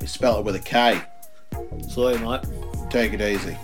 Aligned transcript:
We 0.00 0.06
spell 0.06 0.38
it 0.38 0.44
with 0.44 0.54
a 0.54 0.60
K. 0.60 1.00
So, 1.88 2.16
mate. 2.18 2.44
Take 2.90 3.12
it 3.12 3.20
easy. 3.20 3.56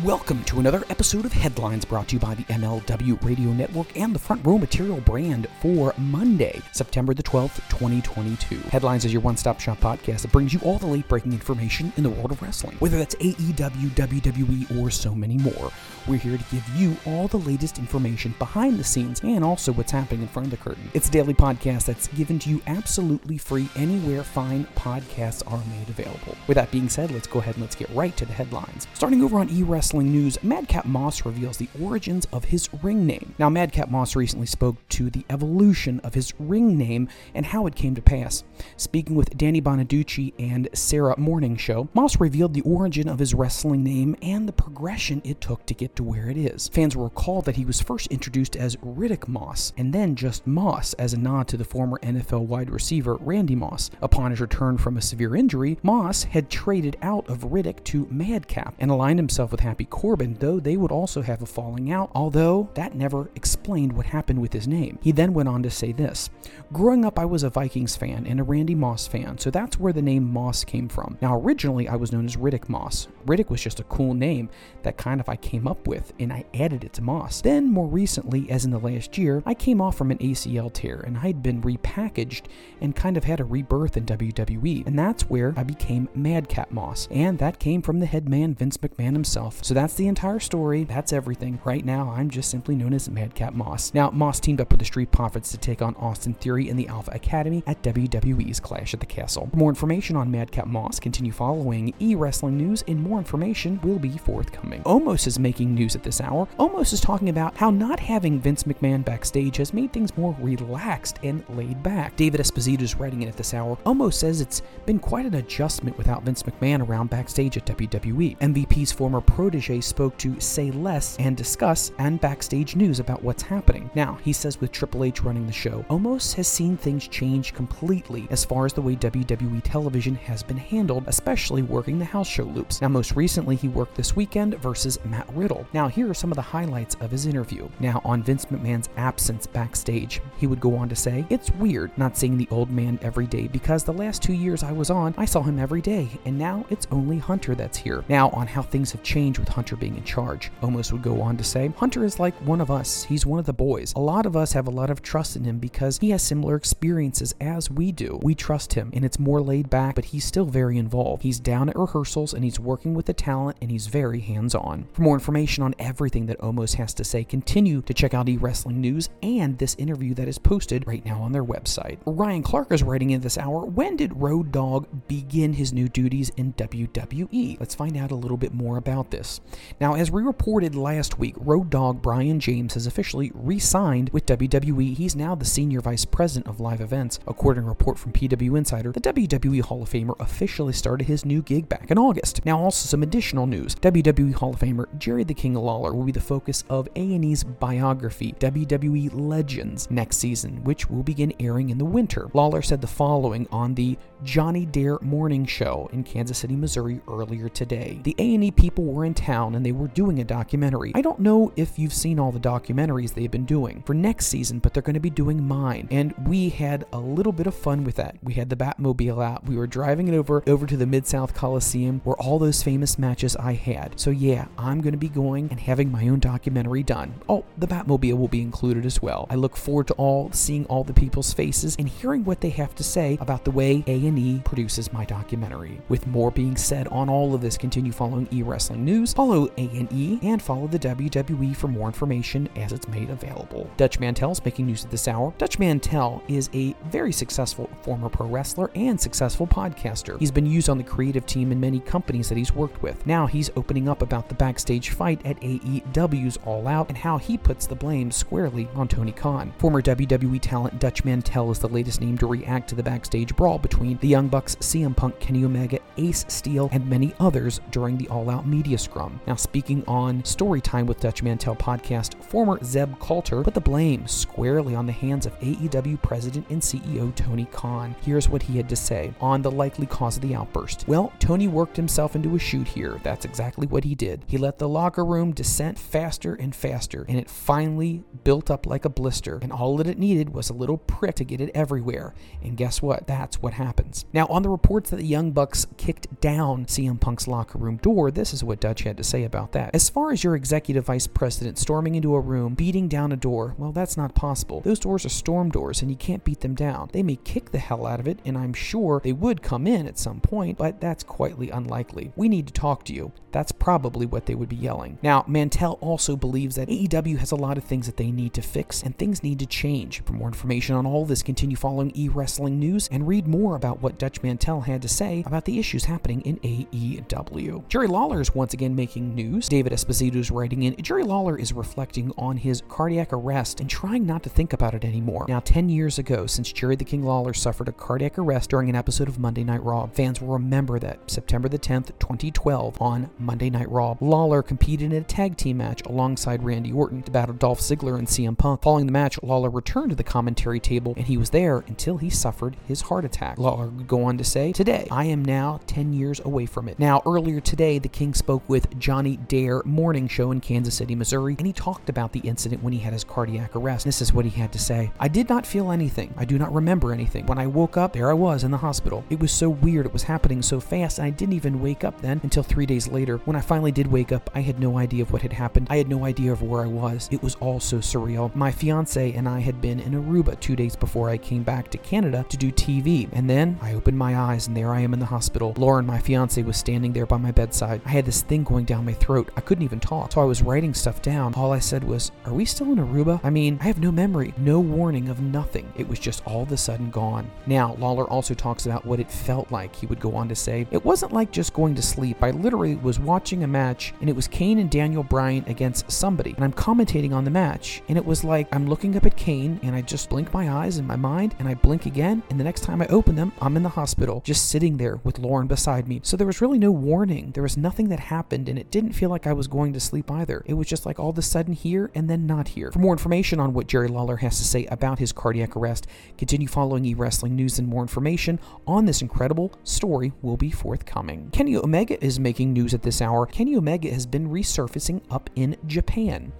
Welcome 0.00 0.42
to 0.44 0.58
another 0.58 0.82
episode 0.88 1.26
of 1.26 1.34
Headlines 1.34 1.84
brought 1.84 2.08
to 2.08 2.16
you 2.16 2.18
by 2.18 2.34
the 2.34 2.44
MLW 2.44 3.22
Radio 3.22 3.52
Network 3.52 3.94
and 3.94 4.14
the 4.14 4.18
Front 4.18 4.42
Row 4.42 4.56
Material 4.56 4.98
brand 5.02 5.46
for 5.60 5.92
Monday, 5.98 6.62
September 6.72 7.12
the 7.12 7.22
12th, 7.22 7.56
2022. 7.68 8.56
Headlines 8.70 9.04
is 9.04 9.12
your 9.12 9.20
one 9.20 9.36
stop 9.36 9.60
shop 9.60 9.80
podcast 9.80 10.22
that 10.22 10.32
brings 10.32 10.54
you 10.54 10.60
all 10.60 10.78
the 10.78 10.86
late 10.86 11.06
breaking 11.08 11.34
information 11.34 11.92
in 11.98 12.04
the 12.04 12.08
world 12.08 12.32
of 12.32 12.40
wrestling, 12.40 12.74
whether 12.78 12.96
that's 12.96 13.16
AEW, 13.16 13.90
WWE, 13.90 14.80
or 14.80 14.90
so 14.90 15.14
many 15.14 15.36
more. 15.36 15.70
We're 16.08 16.16
here 16.16 16.38
to 16.38 16.44
give 16.50 16.66
you 16.74 16.96
all 17.04 17.28
the 17.28 17.36
latest 17.36 17.78
information 17.78 18.34
behind 18.38 18.78
the 18.78 18.84
scenes 18.84 19.20
and 19.20 19.44
also 19.44 19.72
what's 19.72 19.92
happening 19.92 20.22
in 20.22 20.28
front 20.28 20.46
of 20.46 20.52
the 20.52 20.56
curtain. 20.56 20.90
It's 20.94 21.08
a 21.08 21.12
daily 21.12 21.34
podcast 21.34 21.84
that's 21.84 22.08
given 22.08 22.38
to 22.40 22.50
you 22.50 22.62
absolutely 22.66 23.36
free 23.36 23.68
anywhere 23.76 24.24
fine 24.24 24.66
podcasts 24.74 25.46
are 25.46 25.62
made 25.66 25.90
available. 25.90 26.34
With 26.48 26.54
that 26.54 26.70
being 26.70 26.88
said, 26.88 27.10
let's 27.10 27.26
go 27.26 27.40
ahead 27.40 27.56
and 27.56 27.62
let's 27.62 27.76
get 27.76 27.90
right 27.90 28.16
to 28.16 28.24
the 28.24 28.32
headlines. 28.32 28.86
Starting 28.94 29.22
over 29.22 29.38
on 29.38 29.50
E 29.50 29.62
Wrestling 29.82 30.12
News, 30.12 30.40
Madcap 30.44 30.84
Moss 30.84 31.24
reveals 31.24 31.56
the 31.56 31.68
origins 31.82 32.28
of 32.32 32.44
his 32.44 32.68
ring 32.84 33.04
name. 33.04 33.34
Now, 33.36 33.50
Madcap 33.50 33.90
Moss 33.90 34.14
recently 34.14 34.46
spoke 34.46 34.76
to 34.90 35.10
the 35.10 35.24
evolution 35.28 35.98
of 36.04 36.14
his 36.14 36.32
ring 36.38 36.78
name 36.78 37.08
and 37.34 37.46
how 37.46 37.66
it 37.66 37.74
came 37.74 37.96
to 37.96 38.00
pass. 38.00 38.44
Speaking 38.76 39.16
with 39.16 39.36
Danny 39.36 39.60
Bonaduce 39.60 40.34
and 40.38 40.68
Sarah 40.72 41.18
Morning 41.18 41.56
Show, 41.56 41.88
Moss 41.94 42.20
revealed 42.20 42.54
the 42.54 42.60
origin 42.60 43.08
of 43.08 43.18
his 43.18 43.34
wrestling 43.34 43.82
name 43.82 44.14
and 44.22 44.46
the 44.46 44.52
progression 44.52 45.20
it 45.24 45.40
took 45.40 45.66
to 45.66 45.74
get 45.74 45.96
to 45.96 46.04
where 46.04 46.30
it 46.30 46.36
is. 46.36 46.68
Fans 46.68 46.96
will 46.96 47.02
recall 47.02 47.42
that 47.42 47.56
he 47.56 47.64
was 47.64 47.82
first 47.82 48.06
introduced 48.06 48.54
as 48.54 48.76
Riddick 48.76 49.26
Moss 49.26 49.72
and 49.76 49.92
then 49.92 50.14
just 50.14 50.46
Moss 50.46 50.92
as 50.94 51.12
a 51.12 51.18
nod 51.18 51.48
to 51.48 51.56
the 51.56 51.64
former 51.64 51.98
NFL 52.04 52.46
wide 52.46 52.70
receiver 52.70 53.16
Randy 53.16 53.56
Moss. 53.56 53.90
Upon 54.00 54.30
his 54.30 54.40
return 54.40 54.78
from 54.78 54.96
a 54.96 55.02
severe 55.02 55.34
injury, 55.34 55.80
Moss 55.82 56.22
had 56.22 56.48
traded 56.48 56.96
out 57.02 57.28
of 57.28 57.50
Riddick 57.50 57.82
to 57.86 58.06
Madcap 58.12 58.76
and 58.78 58.88
aligned 58.88 59.18
himself 59.18 59.50
with 59.50 59.71
Happy 59.72 59.86
Corbin, 59.86 60.36
though 60.38 60.60
they 60.60 60.76
would 60.76 60.92
also 60.92 61.22
have 61.22 61.40
a 61.40 61.46
falling 61.46 61.90
out, 61.90 62.10
although 62.14 62.68
that 62.74 62.94
never 62.94 63.30
explained 63.34 63.94
what 63.94 64.04
happened 64.04 64.38
with 64.38 64.52
his 64.52 64.68
name. 64.68 64.98
He 65.00 65.12
then 65.12 65.32
went 65.32 65.48
on 65.48 65.62
to 65.62 65.70
say 65.70 65.92
this 65.92 66.28
Growing 66.74 67.06
up, 67.06 67.18
I 67.18 67.24
was 67.24 67.42
a 67.42 67.48
Vikings 67.48 67.96
fan 67.96 68.26
and 68.26 68.38
a 68.38 68.42
Randy 68.42 68.74
Moss 68.74 69.06
fan, 69.06 69.38
so 69.38 69.50
that's 69.50 69.78
where 69.78 69.94
the 69.94 70.02
name 70.02 70.30
Moss 70.30 70.62
came 70.62 70.90
from. 70.90 71.16
Now, 71.22 71.38
originally, 71.38 71.88
I 71.88 71.96
was 71.96 72.12
known 72.12 72.26
as 72.26 72.36
Riddick 72.36 72.68
Moss. 72.68 73.08
Riddick 73.24 73.48
was 73.48 73.62
just 73.62 73.80
a 73.80 73.84
cool 73.84 74.12
name 74.12 74.50
that 74.82 74.98
kind 74.98 75.20
of 75.20 75.28
I 75.30 75.36
came 75.36 75.66
up 75.66 75.86
with, 75.86 76.12
and 76.20 76.30
I 76.30 76.44
added 76.52 76.84
it 76.84 76.92
to 76.94 77.02
Moss. 77.02 77.40
Then, 77.40 77.70
more 77.70 77.86
recently, 77.86 78.50
as 78.50 78.66
in 78.66 78.72
the 78.72 78.78
last 78.78 79.16
year, 79.16 79.42
I 79.46 79.54
came 79.54 79.80
off 79.80 79.96
from 79.96 80.10
an 80.10 80.18
ACL 80.18 80.70
tear 80.70 81.00
and 81.00 81.16
I'd 81.16 81.42
been 81.42 81.62
repackaged 81.62 82.42
and 82.82 82.94
kind 82.94 83.16
of 83.16 83.24
had 83.24 83.40
a 83.40 83.44
rebirth 83.44 83.96
in 83.96 84.04
WWE, 84.04 84.86
and 84.86 84.98
that's 84.98 85.30
where 85.30 85.54
I 85.56 85.62
became 85.62 86.10
Madcap 86.14 86.70
Moss, 86.70 87.08
and 87.10 87.38
that 87.38 87.58
came 87.58 87.80
from 87.80 88.00
the 88.00 88.06
head 88.06 88.28
man 88.28 88.54
Vince 88.54 88.76
McMahon 88.76 89.14
himself 89.14 89.61
So 89.62 89.74
that's 89.74 89.94
the 89.94 90.08
entire 90.08 90.40
story. 90.40 90.82
That's 90.84 91.12
everything. 91.12 91.60
Right 91.64 91.84
now, 91.84 92.10
I'm 92.10 92.30
just 92.30 92.50
simply 92.50 92.74
known 92.74 92.92
as 92.92 93.08
Madcap 93.08 93.54
Moss. 93.54 93.94
Now, 93.94 94.10
Moss 94.10 94.40
teamed 94.40 94.60
up 94.60 94.70
with 94.72 94.80
the 94.80 94.84
Street 94.84 95.12
Profits 95.12 95.52
to 95.52 95.56
take 95.56 95.80
on 95.80 95.94
Austin 95.96 96.34
Theory 96.34 96.68
in 96.68 96.76
the 96.76 96.88
Alpha 96.88 97.12
Academy 97.12 97.62
at 97.68 97.80
WWE's 97.82 98.58
Clash 98.58 98.92
at 98.92 98.98
the 98.98 99.06
Castle. 99.06 99.48
For 99.52 99.56
more 99.56 99.68
information 99.70 100.16
on 100.16 100.32
Madcap 100.32 100.66
Moss, 100.66 100.98
continue 100.98 101.30
following 101.30 101.94
e 102.00 102.16
wrestling 102.16 102.56
news, 102.56 102.82
and 102.88 103.00
more 103.00 103.18
information 103.18 103.80
will 103.82 104.00
be 104.00 104.18
forthcoming. 104.18 104.82
Omos 104.82 105.28
is 105.28 105.38
making 105.38 105.74
news 105.74 105.94
at 105.94 106.02
this 106.02 106.20
hour. 106.20 106.48
Omos 106.58 106.92
is 106.92 107.00
talking 107.00 107.28
about 107.28 107.56
how 107.56 107.70
not 107.70 108.00
having 108.00 108.40
Vince 108.40 108.64
McMahon 108.64 109.04
backstage 109.04 109.58
has 109.58 109.72
made 109.72 109.92
things 109.92 110.16
more 110.16 110.36
relaxed 110.40 111.20
and 111.22 111.44
laid 111.50 111.80
back. 111.84 112.16
David 112.16 112.40
Esposito 112.40 112.82
is 112.82 112.96
writing 112.96 113.22
in 113.22 113.28
at 113.28 113.36
this 113.36 113.54
hour. 113.54 113.76
Omos 113.86 114.14
says 114.14 114.40
it's 114.40 114.62
been 114.86 114.98
quite 114.98 115.24
an 115.24 115.34
adjustment 115.34 115.96
without 115.96 116.24
Vince 116.24 116.42
McMahon 116.42 116.86
around 116.86 117.10
backstage 117.10 117.56
at 117.56 117.66
WWE. 117.66 118.36
MVP's 118.38 118.90
former 118.90 119.20
protege 119.52 119.82
spoke 119.82 120.16
to 120.16 120.40
Say 120.40 120.70
Less 120.70 121.14
and 121.18 121.36
discuss 121.36 121.92
and 121.98 122.18
backstage 122.22 122.74
news 122.74 123.00
about 123.00 123.22
what's 123.22 123.42
happening. 123.42 123.90
Now, 123.94 124.18
he 124.24 124.32
says 124.32 124.58
with 124.58 124.72
Triple 124.72 125.04
H 125.04 125.22
running 125.22 125.46
the 125.46 125.52
show, 125.52 125.84
Omos 125.90 126.32
has 126.36 126.48
seen 126.48 126.74
things 126.74 127.06
change 127.06 127.52
completely 127.52 128.26
as 128.30 128.46
far 128.46 128.64
as 128.64 128.72
the 128.72 128.80
way 128.80 128.96
WWE 128.96 129.60
television 129.62 130.14
has 130.14 130.42
been 130.42 130.56
handled, 130.56 131.04
especially 131.06 131.60
working 131.60 131.98
the 131.98 132.04
house 132.06 132.26
show 132.26 132.44
loops. 132.44 132.80
Now, 132.80 132.88
most 132.88 133.14
recently, 133.14 133.56
he 133.56 133.68
worked 133.68 133.94
this 133.94 134.16
weekend 134.16 134.54
versus 134.54 134.98
Matt 135.04 135.28
Riddle. 135.34 135.66
Now, 135.74 135.86
here 135.86 136.08
are 136.08 136.14
some 136.14 136.32
of 136.32 136.36
the 136.36 136.40
highlights 136.40 136.94
of 137.02 137.10
his 137.10 137.26
interview. 137.26 137.68
Now, 137.78 138.00
on 138.06 138.22
Vince 138.22 138.46
McMahon's 138.46 138.88
absence 138.96 139.46
backstage, 139.46 140.22
he 140.38 140.46
would 140.46 140.60
go 140.60 140.74
on 140.76 140.88
to 140.88 140.96
say, 140.96 141.26
It's 141.28 141.50
weird 141.50 141.90
not 141.98 142.16
seeing 142.16 142.38
the 142.38 142.48
old 142.50 142.70
man 142.70 142.98
every 143.02 143.26
day 143.26 143.48
because 143.48 143.84
the 143.84 143.92
last 143.92 144.22
two 144.22 144.32
years 144.32 144.62
I 144.62 144.72
was 144.72 144.88
on, 144.88 145.14
I 145.18 145.26
saw 145.26 145.42
him 145.42 145.58
every 145.58 145.82
day, 145.82 146.08
and 146.24 146.38
now 146.38 146.64
it's 146.70 146.86
only 146.90 147.18
Hunter 147.18 147.54
that's 147.54 147.76
here. 147.76 148.02
Now, 148.08 148.30
on 148.30 148.46
how 148.46 148.62
things 148.62 148.92
have 148.92 149.02
changed 149.02 149.41
with 149.42 149.48
Hunter 149.48 149.76
being 149.76 149.96
in 149.96 150.04
charge, 150.04 150.50
Omos 150.62 150.92
would 150.92 151.02
go 151.02 151.20
on 151.20 151.36
to 151.36 151.44
say, 151.44 151.68
Hunter 151.76 152.04
is 152.04 152.20
like 152.20 152.34
one 152.46 152.60
of 152.60 152.70
us. 152.70 153.02
He's 153.02 153.26
one 153.26 153.40
of 153.40 153.46
the 153.46 153.52
boys. 153.52 153.92
A 153.96 154.00
lot 154.00 154.24
of 154.24 154.36
us 154.36 154.52
have 154.52 154.68
a 154.68 154.70
lot 154.70 154.88
of 154.88 155.02
trust 155.02 155.34
in 155.34 155.44
him 155.44 155.58
because 155.58 155.98
he 155.98 156.10
has 156.10 156.22
similar 156.22 156.54
experiences 156.54 157.34
as 157.40 157.70
we 157.70 157.90
do. 157.90 158.20
We 158.22 158.36
trust 158.36 158.74
him, 158.74 158.90
and 158.94 159.04
it's 159.04 159.18
more 159.18 159.40
laid 159.40 159.68
back, 159.68 159.96
but 159.96 160.06
he's 160.06 160.24
still 160.24 160.44
very 160.44 160.78
involved. 160.78 161.24
He's 161.24 161.40
down 161.40 161.68
at 161.68 161.76
rehearsals 161.76 162.32
and 162.34 162.44
he's 162.44 162.60
working 162.60 162.94
with 162.94 163.06
the 163.06 163.12
talent 163.12 163.58
and 163.60 163.70
he's 163.70 163.88
very 163.88 164.20
hands 164.20 164.54
on. 164.54 164.86
For 164.92 165.02
more 165.02 165.14
information 165.14 165.64
on 165.64 165.74
everything 165.78 166.26
that 166.26 166.38
Omos 166.38 166.74
has 166.76 166.94
to 166.94 167.04
say, 167.04 167.24
continue 167.24 167.82
to 167.82 167.94
check 167.94 168.14
out 168.14 168.26
eWrestling 168.26 168.76
News 168.76 169.08
and 169.22 169.58
this 169.58 169.74
interview 169.76 170.14
that 170.14 170.28
is 170.28 170.38
posted 170.38 170.86
right 170.86 171.04
now 171.04 171.20
on 171.20 171.32
their 171.32 171.44
website. 171.44 171.98
Ryan 172.06 172.42
Clark 172.42 172.72
is 172.72 172.82
writing 172.82 173.10
in 173.10 173.20
this 173.20 173.38
hour 173.38 173.64
When 173.64 173.96
did 173.96 174.20
Road 174.20 174.52
Dogg 174.52 174.86
begin 175.08 175.52
his 175.54 175.72
new 175.72 175.88
duties 175.88 176.30
in 176.36 176.52
WWE? 176.54 177.58
Let's 177.58 177.74
find 177.74 177.96
out 177.96 178.12
a 178.12 178.14
little 178.16 178.36
bit 178.36 178.54
more 178.54 178.76
about 178.76 179.10
this. 179.10 179.31
Now, 179.80 179.94
as 179.94 180.10
we 180.10 180.22
reported 180.22 180.74
last 180.74 181.18
week, 181.18 181.34
Road 181.38 181.70
Dogg 181.70 182.02
Brian 182.02 182.40
James 182.40 182.74
has 182.74 182.86
officially 182.86 183.30
re 183.34 183.58
signed 183.58 184.10
with 184.10 184.26
WWE. 184.26 184.94
He's 184.94 185.16
now 185.16 185.34
the 185.34 185.44
senior 185.44 185.80
vice 185.80 186.04
president 186.04 186.46
of 186.46 186.60
live 186.60 186.80
events. 186.80 187.18
According 187.26 187.62
to 187.62 187.66
a 187.66 187.70
report 187.70 187.98
from 187.98 188.12
PW 188.12 188.58
Insider, 188.58 188.92
the 188.92 189.00
WWE 189.00 189.62
Hall 189.62 189.82
of 189.82 189.90
Famer 189.90 190.18
officially 190.20 190.72
started 190.72 191.06
his 191.06 191.24
new 191.24 191.42
gig 191.42 191.68
back 191.68 191.90
in 191.90 191.98
August. 191.98 192.44
Now, 192.44 192.58
also 192.58 192.86
some 192.86 193.02
additional 193.02 193.46
news. 193.46 193.74
WWE 193.76 194.34
Hall 194.34 194.54
of 194.54 194.60
Famer 194.60 194.86
Jerry 194.98 195.24
the 195.24 195.34
King 195.34 195.54
Lawler 195.54 195.92
will 195.92 196.04
be 196.04 196.12
the 196.12 196.20
focus 196.20 196.64
of 196.68 196.88
A&E's 196.96 197.44
biography, 197.44 198.34
WWE 198.38 199.10
Legends, 199.12 199.90
next 199.90 200.18
season, 200.18 200.62
which 200.64 200.88
will 200.90 201.02
begin 201.02 201.32
airing 201.40 201.70
in 201.70 201.78
the 201.78 201.84
winter. 201.84 202.28
Lawler 202.34 202.62
said 202.62 202.80
the 202.80 202.86
following 202.86 203.46
on 203.50 203.74
the 203.74 203.96
Johnny 204.24 204.64
Dare 204.64 204.98
Morning 205.00 205.44
Show 205.44 205.88
in 205.92 206.04
Kansas 206.04 206.38
City, 206.38 206.54
Missouri 206.54 207.00
earlier 207.08 207.48
today. 207.48 208.00
The 208.04 208.14
A&E 208.18 208.52
people 208.52 208.84
were 208.84 209.04
in 209.04 209.14
town 209.14 209.54
and 209.54 209.66
they 209.66 209.72
were 209.72 209.88
doing 209.88 210.20
a 210.20 210.24
documentary. 210.24 210.92
I 210.94 211.02
don't 211.02 211.18
know 211.18 211.52
if 211.56 211.78
you've 211.78 211.92
seen 211.92 212.20
all 212.20 212.30
the 212.30 212.38
documentaries 212.38 213.14
they've 213.14 213.30
been 213.30 213.44
doing 213.44 213.82
for 213.84 213.94
next 213.94 214.26
season, 214.26 214.60
but 214.60 214.72
they're 214.72 214.82
going 214.82 214.94
to 214.94 215.00
be 215.00 215.10
doing 215.10 215.46
mine. 215.46 215.88
And 215.90 216.14
we 216.26 216.50
had 216.50 216.86
a 216.92 216.98
little 216.98 217.32
bit 217.32 217.46
of 217.46 217.54
fun 217.54 217.84
with 217.84 217.96
that. 217.96 218.16
We 218.22 218.34
had 218.34 218.48
the 218.48 218.56
Batmobile 218.56 219.24
out. 219.24 219.44
We 219.44 219.56
were 219.56 219.66
driving 219.66 220.08
it 220.08 220.14
over 220.14 220.42
over 220.46 220.66
to 220.66 220.76
the 220.76 220.86
Mid-South 220.86 221.34
Coliseum 221.34 222.00
where 222.04 222.16
all 222.16 222.38
those 222.38 222.62
famous 222.62 222.98
matches 222.98 223.34
I 223.36 223.54
had. 223.54 223.98
So 223.98 224.10
yeah, 224.10 224.46
I'm 224.56 224.80
going 224.80 224.92
to 224.92 224.98
be 224.98 225.08
going 225.08 225.48
and 225.50 225.58
having 225.58 225.90
my 225.90 226.08
own 226.08 226.20
documentary 226.20 226.82
done. 226.82 227.14
Oh, 227.28 227.44
the 227.58 227.66
Batmobile 227.66 228.16
will 228.16 228.28
be 228.28 228.42
included 228.42 228.86
as 228.86 229.02
well. 229.02 229.26
I 229.30 229.34
look 229.34 229.56
forward 229.56 229.88
to 229.88 229.94
all 229.94 230.30
seeing 230.32 230.64
all 230.66 230.84
the 230.84 230.92
people's 230.92 231.32
faces 231.32 231.76
and 231.78 231.88
hearing 231.88 232.24
what 232.24 232.40
they 232.40 232.50
have 232.50 232.74
to 232.76 232.84
say 232.84 233.18
about 233.20 233.44
the 233.44 233.50
way 233.50 233.82
A&E 233.86 234.11
produces 234.44 234.92
my 234.92 235.04
documentary. 235.04 235.80
With 235.88 236.06
more 236.06 236.30
being 236.30 236.56
said 236.56 236.88
on 236.88 237.08
all 237.08 237.34
of 237.34 237.40
this, 237.40 237.56
continue 237.56 237.92
following 237.92 238.28
e-wrestling 238.32 238.84
news, 238.84 239.12
follow 239.12 239.46
A&E, 239.56 240.18
and 240.22 240.42
follow 240.42 240.66
the 240.66 240.78
WWE 240.78 241.56
for 241.56 241.68
more 241.68 241.88
information 241.88 242.48
as 242.56 242.72
it's 242.72 242.88
made 242.88 243.10
available. 243.10 243.70
Dutch 243.76 243.98
Mantell 243.98 244.32
is 244.32 244.44
making 244.44 244.66
news 244.66 244.84
at 244.84 244.90
this 244.90 245.08
hour. 245.08 245.32
Dutch 245.38 245.58
Mantell 245.58 246.22
is 246.28 246.50
a 246.52 246.74
very 246.84 247.12
successful 247.12 247.70
former 247.82 248.08
pro 248.08 248.26
wrestler 248.26 248.70
and 248.74 249.00
successful 249.00 249.46
podcaster. 249.46 250.18
He's 250.18 250.30
been 250.30 250.46
used 250.46 250.68
on 250.68 250.78
the 250.78 250.84
creative 250.84 251.26
team 251.26 251.52
in 251.52 251.60
many 251.60 251.80
companies 251.80 252.28
that 252.28 252.38
he's 252.38 252.54
worked 252.54 252.82
with. 252.82 253.06
Now 253.06 253.26
he's 253.26 253.50
opening 253.56 253.88
up 253.88 254.02
about 254.02 254.28
the 254.28 254.34
backstage 254.34 254.90
fight 254.90 255.24
at 255.24 255.40
AEW's 255.40 256.38
All 256.44 256.68
Out 256.68 256.88
and 256.88 256.98
how 256.98 257.18
he 257.18 257.38
puts 257.38 257.66
the 257.66 257.74
blame 257.74 258.10
squarely 258.10 258.68
on 258.74 258.88
Tony 258.88 259.12
Khan. 259.12 259.52
Former 259.58 259.82
WWE 259.82 260.40
talent 260.40 260.78
Dutch 260.78 261.04
Mantell 261.04 261.50
is 261.50 261.58
the 261.58 261.68
latest 261.68 262.00
name 262.00 262.18
to 262.18 262.26
react 262.26 262.68
to 262.68 262.74
the 262.74 262.82
backstage 262.82 263.34
brawl 263.36 263.58
between 263.58 263.98
the 264.02 264.08
Young 264.08 264.26
Bucks, 264.26 264.56
CM 264.56 264.96
Punk, 264.96 265.18
Kenny 265.20 265.44
Omega, 265.44 265.78
Ace 265.96 266.24
Steel, 266.26 266.68
and 266.72 266.84
many 266.88 267.14
others 267.20 267.60
during 267.70 267.96
the 267.96 268.08
All 268.08 268.28
Out 268.28 268.48
media 268.48 268.76
scrum. 268.76 269.20
Now, 269.28 269.36
speaking 269.36 269.84
on 269.86 270.24
Story 270.24 270.60
Time 270.60 270.86
with 270.86 270.98
Dutch 270.98 271.22
Mantell 271.22 271.54
podcast, 271.54 272.20
former 272.20 272.58
Zeb 272.64 272.98
Colter 272.98 273.44
put 273.44 273.54
the 273.54 273.60
blame 273.60 274.08
squarely 274.08 274.74
on 274.74 274.86
the 274.86 274.92
hands 274.92 275.24
of 275.24 275.38
AEW 275.38 276.02
president 276.02 276.50
and 276.50 276.60
CEO 276.60 277.14
Tony 277.14 277.44
Khan. 277.52 277.94
Here's 278.02 278.28
what 278.28 278.42
he 278.42 278.56
had 278.56 278.68
to 278.70 278.76
say 278.76 279.14
on 279.20 279.40
the 279.40 279.52
likely 279.52 279.86
cause 279.86 280.16
of 280.16 280.22
the 280.22 280.34
outburst. 280.34 280.84
Well, 280.88 281.12
Tony 281.20 281.46
worked 281.46 281.76
himself 281.76 282.16
into 282.16 282.34
a 282.34 282.40
shoot 282.40 282.66
here. 282.66 283.00
That's 283.04 283.24
exactly 283.24 283.68
what 283.68 283.84
he 283.84 283.94
did. 283.94 284.24
He 284.26 284.36
let 284.36 284.58
the 284.58 284.68
locker 284.68 285.04
room 285.04 285.30
descent 285.30 285.78
faster 285.78 286.34
and 286.34 286.56
faster, 286.56 287.06
and 287.08 287.20
it 287.20 287.30
finally 287.30 288.02
built 288.24 288.50
up 288.50 288.66
like 288.66 288.84
a 288.84 288.90
blister. 288.90 289.38
And 289.40 289.52
all 289.52 289.76
that 289.76 289.86
it 289.86 289.98
needed 289.98 290.34
was 290.34 290.50
a 290.50 290.54
little 290.54 290.78
prick 290.78 291.14
to 291.16 291.24
get 291.24 291.40
it 291.40 291.52
everywhere. 291.54 292.14
And 292.42 292.56
guess 292.56 292.82
what? 292.82 293.06
That's 293.06 293.40
what 293.40 293.52
happens. 293.92 294.12
Now, 294.12 294.26
on 294.26 294.42
the 294.42 294.48
reports 294.48 294.90
that 294.90 294.96
the 294.96 295.06
Young 295.06 295.32
Bucks 295.32 295.66
kicked 295.76 296.20
down 296.20 296.66
CM 296.66 297.00
Punk's 297.00 297.28
locker 297.28 297.58
room 297.58 297.76
door, 297.76 298.10
this 298.10 298.32
is 298.32 298.44
what 298.44 298.60
Dutch 298.60 298.82
had 298.82 298.96
to 298.96 299.04
say 299.04 299.24
about 299.24 299.52
that. 299.52 299.74
As 299.74 299.90
far 299.90 300.12
as 300.12 300.24
your 300.24 300.36
executive 300.36 300.86
vice 300.86 301.06
president 301.06 301.58
storming 301.58 301.94
into 301.94 302.14
a 302.14 302.20
room, 302.20 302.54
beating 302.54 302.88
down 302.88 303.12
a 303.12 303.16
door, 303.16 303.54
well, 303.58 303.72
that's 303.72 303.96
not 303.96 304.14
possible. 304.14 304.60
Those 304.60 304.80
doors 304.80 305.04
are 305.04 305.10
storm 305.10 305.50
doors, 305.50 305.82
and 305.82 305.90
you 305.90 305.96
can't 305.96 306.24
beat 306.24 306.40
them 306.40 306.54
down. 306.54 306.90
They 306.92 307.02
may 307.02 307.16
kick 307.16 307.50
the 307.50 307.58
hell 307.58 307.86
out 307.86 308.00
of 308.00 308.08
it, 308.08 308.18
and 308.24 308.36
I'm 308.36 308.54
sure 308.54 309.00
they 309.02 309.12
would 309.12 309.42
come 309.42 309.66
in 309.66 309.86
at 309.86 309.98
some 309.98 310.20
point, 310.20 310.58
but 310.58 310.80
that's 310.80 311.04
quietly 311.04 311.50
unlikely. 311.50 312.12
We 312.16 312.28
need 312.28 312.46
to 312.46 312.52
talk 312.52 312.84
to 312.84 312.94
you. 312.94 313.12
That's 313.32 313.52
probably 313.52 314.06
what 314.06 314.26
they 314.26 314.34
would 314.34 314.48
be 314.48 314.56
yelling. 314.56 314.98
Now, 315.02 315.24
Mantell 315.26 315.78
also 315.80 316.16
believes 316.16 316.56
that 316.56 316.68
AEW 316.68 317.18
has 317.18 317.32
a 317.32 317.36
lot 317.36 317.58
of 317.58 317.64
things 317.64 317.86
that 317.86 317.96
they 317.96 318.10
need 318.10 318.34
to 318.34 318.42
fix, 318.42 318.82
and 318.82 318.96
things 318.96 319.22
need 319.22 319.38
to 319.40 319.46
change. 319.46 320.04
For 320.04 320.12
more 320.12 320.28
information 320.28 320.76
on 320.76 320.86
all 320.86 321.04
this, 321.04 321.22
continue 321.22 321.56
following 321.56 321.92
e 321.94 322.08
wrestling 322.08 322.58
news 322.58 322.88
and 322.92 323.08
read 323.08 323.26
more 323.26 323.56
about 323.56 323.82
what 323.82 323.98
Dutch 323.98 324.22
Mantell 324.22 324.60
had 324.60 324.82
to 324.82 324.88
say 324.88 325.22
about 325.26 325.44
the 325.44 325.58
issues 325.58 325.84
happening 325.84 326.20
in 326.22 326.36
AEW. 326.38 327.68
Jerry 327.68 327.86
Lawler 327.86 328.20
is 328.20 328.34
once 328.34 328.52
again 328.52 328.74
making 328.74 329.14
news. 329.14 329.48
David 329.48 329.72
Esposito 329.72 330.16
is 330.16 330.30
writing 330.30 330.62
in 330.62 330.76
Jerry 330.82 331.04
Lawler 331.04 331.38
is 331.38 331.52
reflecting 331.52 332.12
on 332.18 332.36
his 332.36 332.62
cardiac 332.68 333.12
arrest 333.12 333.60
and 333.60 333.68
trying 333.70 334.06
not 334.06 334.22
to 334.22 334.28
think 334.28 334.52
about 334.52 334.74
it 334.74 334.84
anymore. 334.84 335.24
Now, 335.28 335.40
10 335.40 335.68
years 335.68 335.98
ago, 335.98 336.26
since 336.26 336.52
Jerry 336.52 336.76
the 336.76 336.84
King 336.84 337.02
Lawler 337.02 337.32
suffered 337.32 337.68
a 337.68 337.72
cardiac 337.72 338.18
arrest 338.18 338.50
during 338.50 338.68
an 338.68 338.76
episode 338.76 339.08
of 339.08 339.18
Monday 339.18 339.44
Night 339.44 339.62
Raw, 339.62 339.86
fans 339.86 340.20
will 340.20 340.28
remember 340.28 340.78
that 340.78 341.10
September 341.10 341.48
the 341.48 341.58
10th, 341.58 341.98
2012, 341.98 342.80
on 342.80 343.10
Monday 343.22 343.50
Night 343.50 343.70
Raw, 343.70 343.96
Lawler 344.00 344.42
competed 344.42 344.92
in 344.92 344.98
a 344.98 345.04
tag 345.04 345.36
team 345.36 345.58
match 345.58 345.82
alongside 345.86 346.42
Randy 346.42 346.72
Orton 346.72 347.02
to 347.04 347.10
battle 347.10 347.34
Dolph 347.34 347.60
Ziggler 347.60 347.98
and 347.98 348.06
CM 348.06 348.36
Punk. 348.36 348.62
Following 348.62 348.86
the 348.86 348.92
match, 348.92 349.18
Lawler 349.22 349.50
returned 349.50 349.90
to 349.90 349.96
the 349.96 350.02
commentary 350.02 350.60
table 350.60 350.94
and 350.96 351.06
he 351.06 351.16
was 351.16 351.30
there 351.30 351.64
until 351.68 351.98
he 351.98 352.10
suffered 352.10 352.56
his 352.66 352.82
heart 352.82 353.04
attack. 353.04 353.38
Lawler 353.38 353.66
would 353.66 353.86
go 353.86 354.04
on 354.04 354.18
to 354.18 354.24
say, 354.24 354.52
Today, 354.52 354.86
I 354.90 355.04
am 355.04 355.24
now 355.24 355.60
10 355.66 355.92
years 355.92 356.20
away 356.20 356.46
from 356.46 356.68
it. 356.68 356.78
Now, 356.78 357.02
earlier 357.06 357.40
today, 357.40 357.78
the 357.78 357.88
King 357.88 358.14
spoke 358.14 358.42
with 358.48 358.78
Johnny 358.78 359.16
Dare 359.16 359.62
Morning 359.64 360.08
Show 360.08 360.32
in 360.32 360.40
Kansas 360.40 360.74
City, 360.74 360.94
Missouri, 360.94 361.36
and 361.38 361.46
he 361.46 361.52
talked 361.52 361.88
about 361.88 362.12
the 362.12 362.20
incident 362.20 362.62
when 362.62 362.72
he 362.72 362.78
had 362.78 362.92
his 362.92 363.04
cardiac 363.04 363.54
arrest. 363.54 363.84
This 363.84 364.02
is 364.02 364.12
what 364.12 364.24
he 364.24 364.30
had 364.30 364.52
to 364.52 364.58
say 364.58 364.92
I 364.98 365.08
did 365.08 365.28
not 365.28 365.46
feel 365.46 365.70
anything. 365.70 366.12
I 366.16 366.24
do 366.24 366.38
not 366.38 366.52
remember 366.52 366.92
anything. 366.92 367.26
When 367.26 367.38
I 367.38 367.46
woke 367.46 367.76
up, 367.76 367.92
there 367.92 368.10
I 368.10 368.14
was 368.14 368.44
in 368.44 368.50
the 368.50 368.58
hospital. 368.58 369.04
It 369.10 369.20
was 369.20 369.32
so 369.32 369.48
weird. 369.48 369.86
It 369.86 369.92
was 369.92 370.02
happening 370.04 370.42
so 370.42 370.60
fast, 370.60 370.98
and 370.98 371.06
I 371.06 371.10
didn't 371.10 371.34
even 371.34 371.60
wake 371.60 371.84
up 371.84 372.00
then 372.00 372.20
until 372.22 372.42
three 372.42 372.66
days 372.66 372.88
later. 372.88 373.11
Later, 373.12 373.24
when 373.24 373.36
I 373.36 373.40
finally 373.40 373.72
did 373.72 373.86
wake 373.86 374.12
up, 374.12 374.30
I 374.34 374.40
had 374.40 374.58
no 374.58 374.78
idea 374.78 375.02
of 375.02 375.12
what 375.12 375.22
had 375.22 375.32
happened. 375.32 375.66
I 375.70 375.76
had 375.76 375.88
no 375.88 376.04
idea 376.04 376.32
of 376.32 376.42
where 376.42 376.62
I 376.62 376.66
was. 376.66 377.08
It 377.10 377.22
was 377.22 377.34
all 377.36 377.60
so 377.60 377.78
surreal. 377.78 378.34
My 378.34 378.50
fiance 378.50 379.12
and 379.12 379.28
I 379.28 379.40
had 379.40 379.60
been 379.60 379.80
in 379.80 379.92
Aruba 379.92 380.38
two 380.40 380.56
days 380.56 380.76
before 380.76 381.10
I 381.10 381.18
came 381.18 381.42
back 381.42 381.70
to 381.70 381.78
Canada 381.78 382.24
to 382.28 382.36
do 382.36 382.50
TV. 382.50 383.08
And 383.12 383.28
then 383.28 383.58
I 383.60 383.74
opened 383.74 383.98
my 383.98 384.16
eyes 384.16 384.46
and 384.46 384.56
there 384.56 384.72
I 384.72 384.80
am 384.80 384.94
in 384.94 385.00
the 385.00 385.06
hospital. 385.06 385.54
Lauren, 385.56 385.86
my 385.86 385.98
fiance, 385.98 386.42
was 386.42 386.56
standing 386.56 386.92
there 386.92 387.06
by 387.06 387.18
my 387.18 387.32
bedside. 387.32 387.82
I 387.84 387.90
had 387.90 388.06
this 388.06 388.22
thing 388.22 388.44
going 388.44 388.64
down 388.64 388.84
my 388.84 388.94
throat. 388.94 389.30
I 389.36 389.40
couldn't 389.40 389.64
even 389.64 389.80
talk. 389.80 390.12
So 390.12 390.20
I 390.20 390.24
was 390.24 390.42
writing 390.42 390.74
stuff 390.74 391.02
down. 391.02 391.34
All 391.34 391.52
I 391.52 391.58
said 391.58 391.84
was, 391.84 392.10
Are 392.24 392.32
we 392.32 392.44
still 392.44 392.72
in 392.72 392.78
Aruba? 392.78 393.20
I 393.22 393.30
mean, 393.30 393.58
I 393.60 393.64
have 393.64 393.80
no 393.80 393.92
memory, 393.92 394.32
no 394.38 394.60
warning 394.60 395.08
of 395.08 395.20
nothing. 395.20 395.70
It 395.76 395.88
was 395.88 395.98
just 395.98 396.26
all 396.26 396.42
of 396.42 396.52
a 396.52 396.56
sudden 396.56 396.90
gone. 396.90 397.30
Now, 397.46 397.74
Lawler 397.74 398.08
also 398.08 398.34
talks 398.34 398.66
about 398.66 398.86
what 398.86 399.00
it 399.00 399.10
felt 399.10 399.50
like. 399.50 399.74
He 399.74 399.86
would 399.86 400.00
go 400.00 400.14
on 400.14 400.28
to 400.28 400.34
say, 400.34 400.66
It 400.70 400.84
wasn't 400.84 401.12
like 401.12 401.30
just 401.30 401.52
going 401.52 401.74
to 401.74 401.82
sleep. 401.82 402.22
I 402.22 402.30
literally 402.30 402.76
was 402.76 402.98
watching 403.04 403.44
a 403.44 403.46
match 403.46 403.94
and 404.00 404.08
it 404.08 404.16
was 404.16 404.28
Kane 404.28 404.58
and 404.58 404.70
Daniel 404.70 405.02
Bryan 405.02 405.44
against 405.46 405.90
somebody. 405.90 406.32
And 406.34 406.44
I'm 406.44 406.52
commentating 406.52 407.12
on 407.12 407.24
the 407.24 407.30
match. 407.30 407.82
And 407.88 407.98
it 407.98 408.04
was 408.04 408.24
like 408.24 408.48
I'm 408.54 408.68
looking 408.68 408.96
up 408.96 409.06
at 409.06 409.16
Kane 409.16 409.60
and 409.62 409.74
I 409.74 409.82
just 409.82 410.10
blink 410.10 410.32
my 410.32 410.50
eyes 410.50 410.78
in 410.78 410.86
my 410.86 410.96
mind 410.96 411.34
and 411.38 411.48
I 411.48 411.54
blink 411.54 411.86
again. 411.86 412.22
And 412.30 412.38
the 412.38 412.44
next 412.44 412.62
time 412.62 412.82
I 412.82 412.86
open 412.86 413.14
them, 413.14 413.32
I'm 413.40 413.56
in 413.56 413.62
the 413.62 413.68
hospital, 413.68 414.22
just 414.24 414.48
sitting 414.48 414.76
there 414.76 414.96
with 415.04 415.18
Lauren 415.18 415.46
beside 415.46 415.88
me. 415.88 416.00
So 416.02 416.16
there 416.16 416.26
was 416.26 416.40
really 416.40 416.58
no 416.58 416.70
warning. 416.70 417.32
There 417.32 417.42
was 417.42 417.56
nothing 417.56 417.88
that 417.88 418.00
happened 418.00 418.48
and 418.48 418.58
it 418.58 418.70
didn't 418.70 418.92
feel 418.92 419.10
like 419.10 419.26
I 419.26 419.32
was 419.32 419.46
going 419.46 419.72
to 419.72 419.80
sleep 419.80 420.10
either. 420.10 420.42
It 420.46 420.54
was 420.54 420.66
just 420.66 420.86
like 420.86 420.98
all 420.98 421.10
of 421.10 421.18
a 421.18 421.22
sudden 421.22 421.52
here 421.52 421.90
and 421.94 422.08
then 422.08 422.26
not 422.26 422.48
here. 422.48 422.72
For 422.72 422.78
more 422.78 422.94
information 422.94 423.40
on 423.40 423.52
what 423.52 423.66
Jerry 423.66 423.88
Lawler 423.88 424.16
has 424.16 424.38
to 424.38 424.44
say 424.44 424.66
about 424.66 424.98
his 424.98 425.12
cardiac 425.12 425.56
arrest, 425.56 425.86
continue 426.18 426.48
following 426.48 426.84
e 426.84 426.94
wrestling 426.94 427.36
news 427.36 427.58
and 427.58 427.68
more 427.68 427.82
information 427.82 428.38
on 428.66 428.84
this 428.84 429.02
incredible 429.02 429.52
story 429.64 430.12
will 430.22 430.36
be 430.36 430.50
forthcoming. 430.50 431.30
Kenny 431.32 431.56
Omega 431.56 432.02
is 432.04 432.18
making 432.18 432.52
news 432.52 432.74
at 432.74 432.82
this 432.82 432.91
hour. 433.00 433.26
Kenny 433.26 433.56
Omega 433.56 433.90
has 433.90 434.06
been 434.06 434.28
resurfacing 434.28 435.02
up 435.10 435.30
in 435.36 435.56
Japan. 435.66 436.32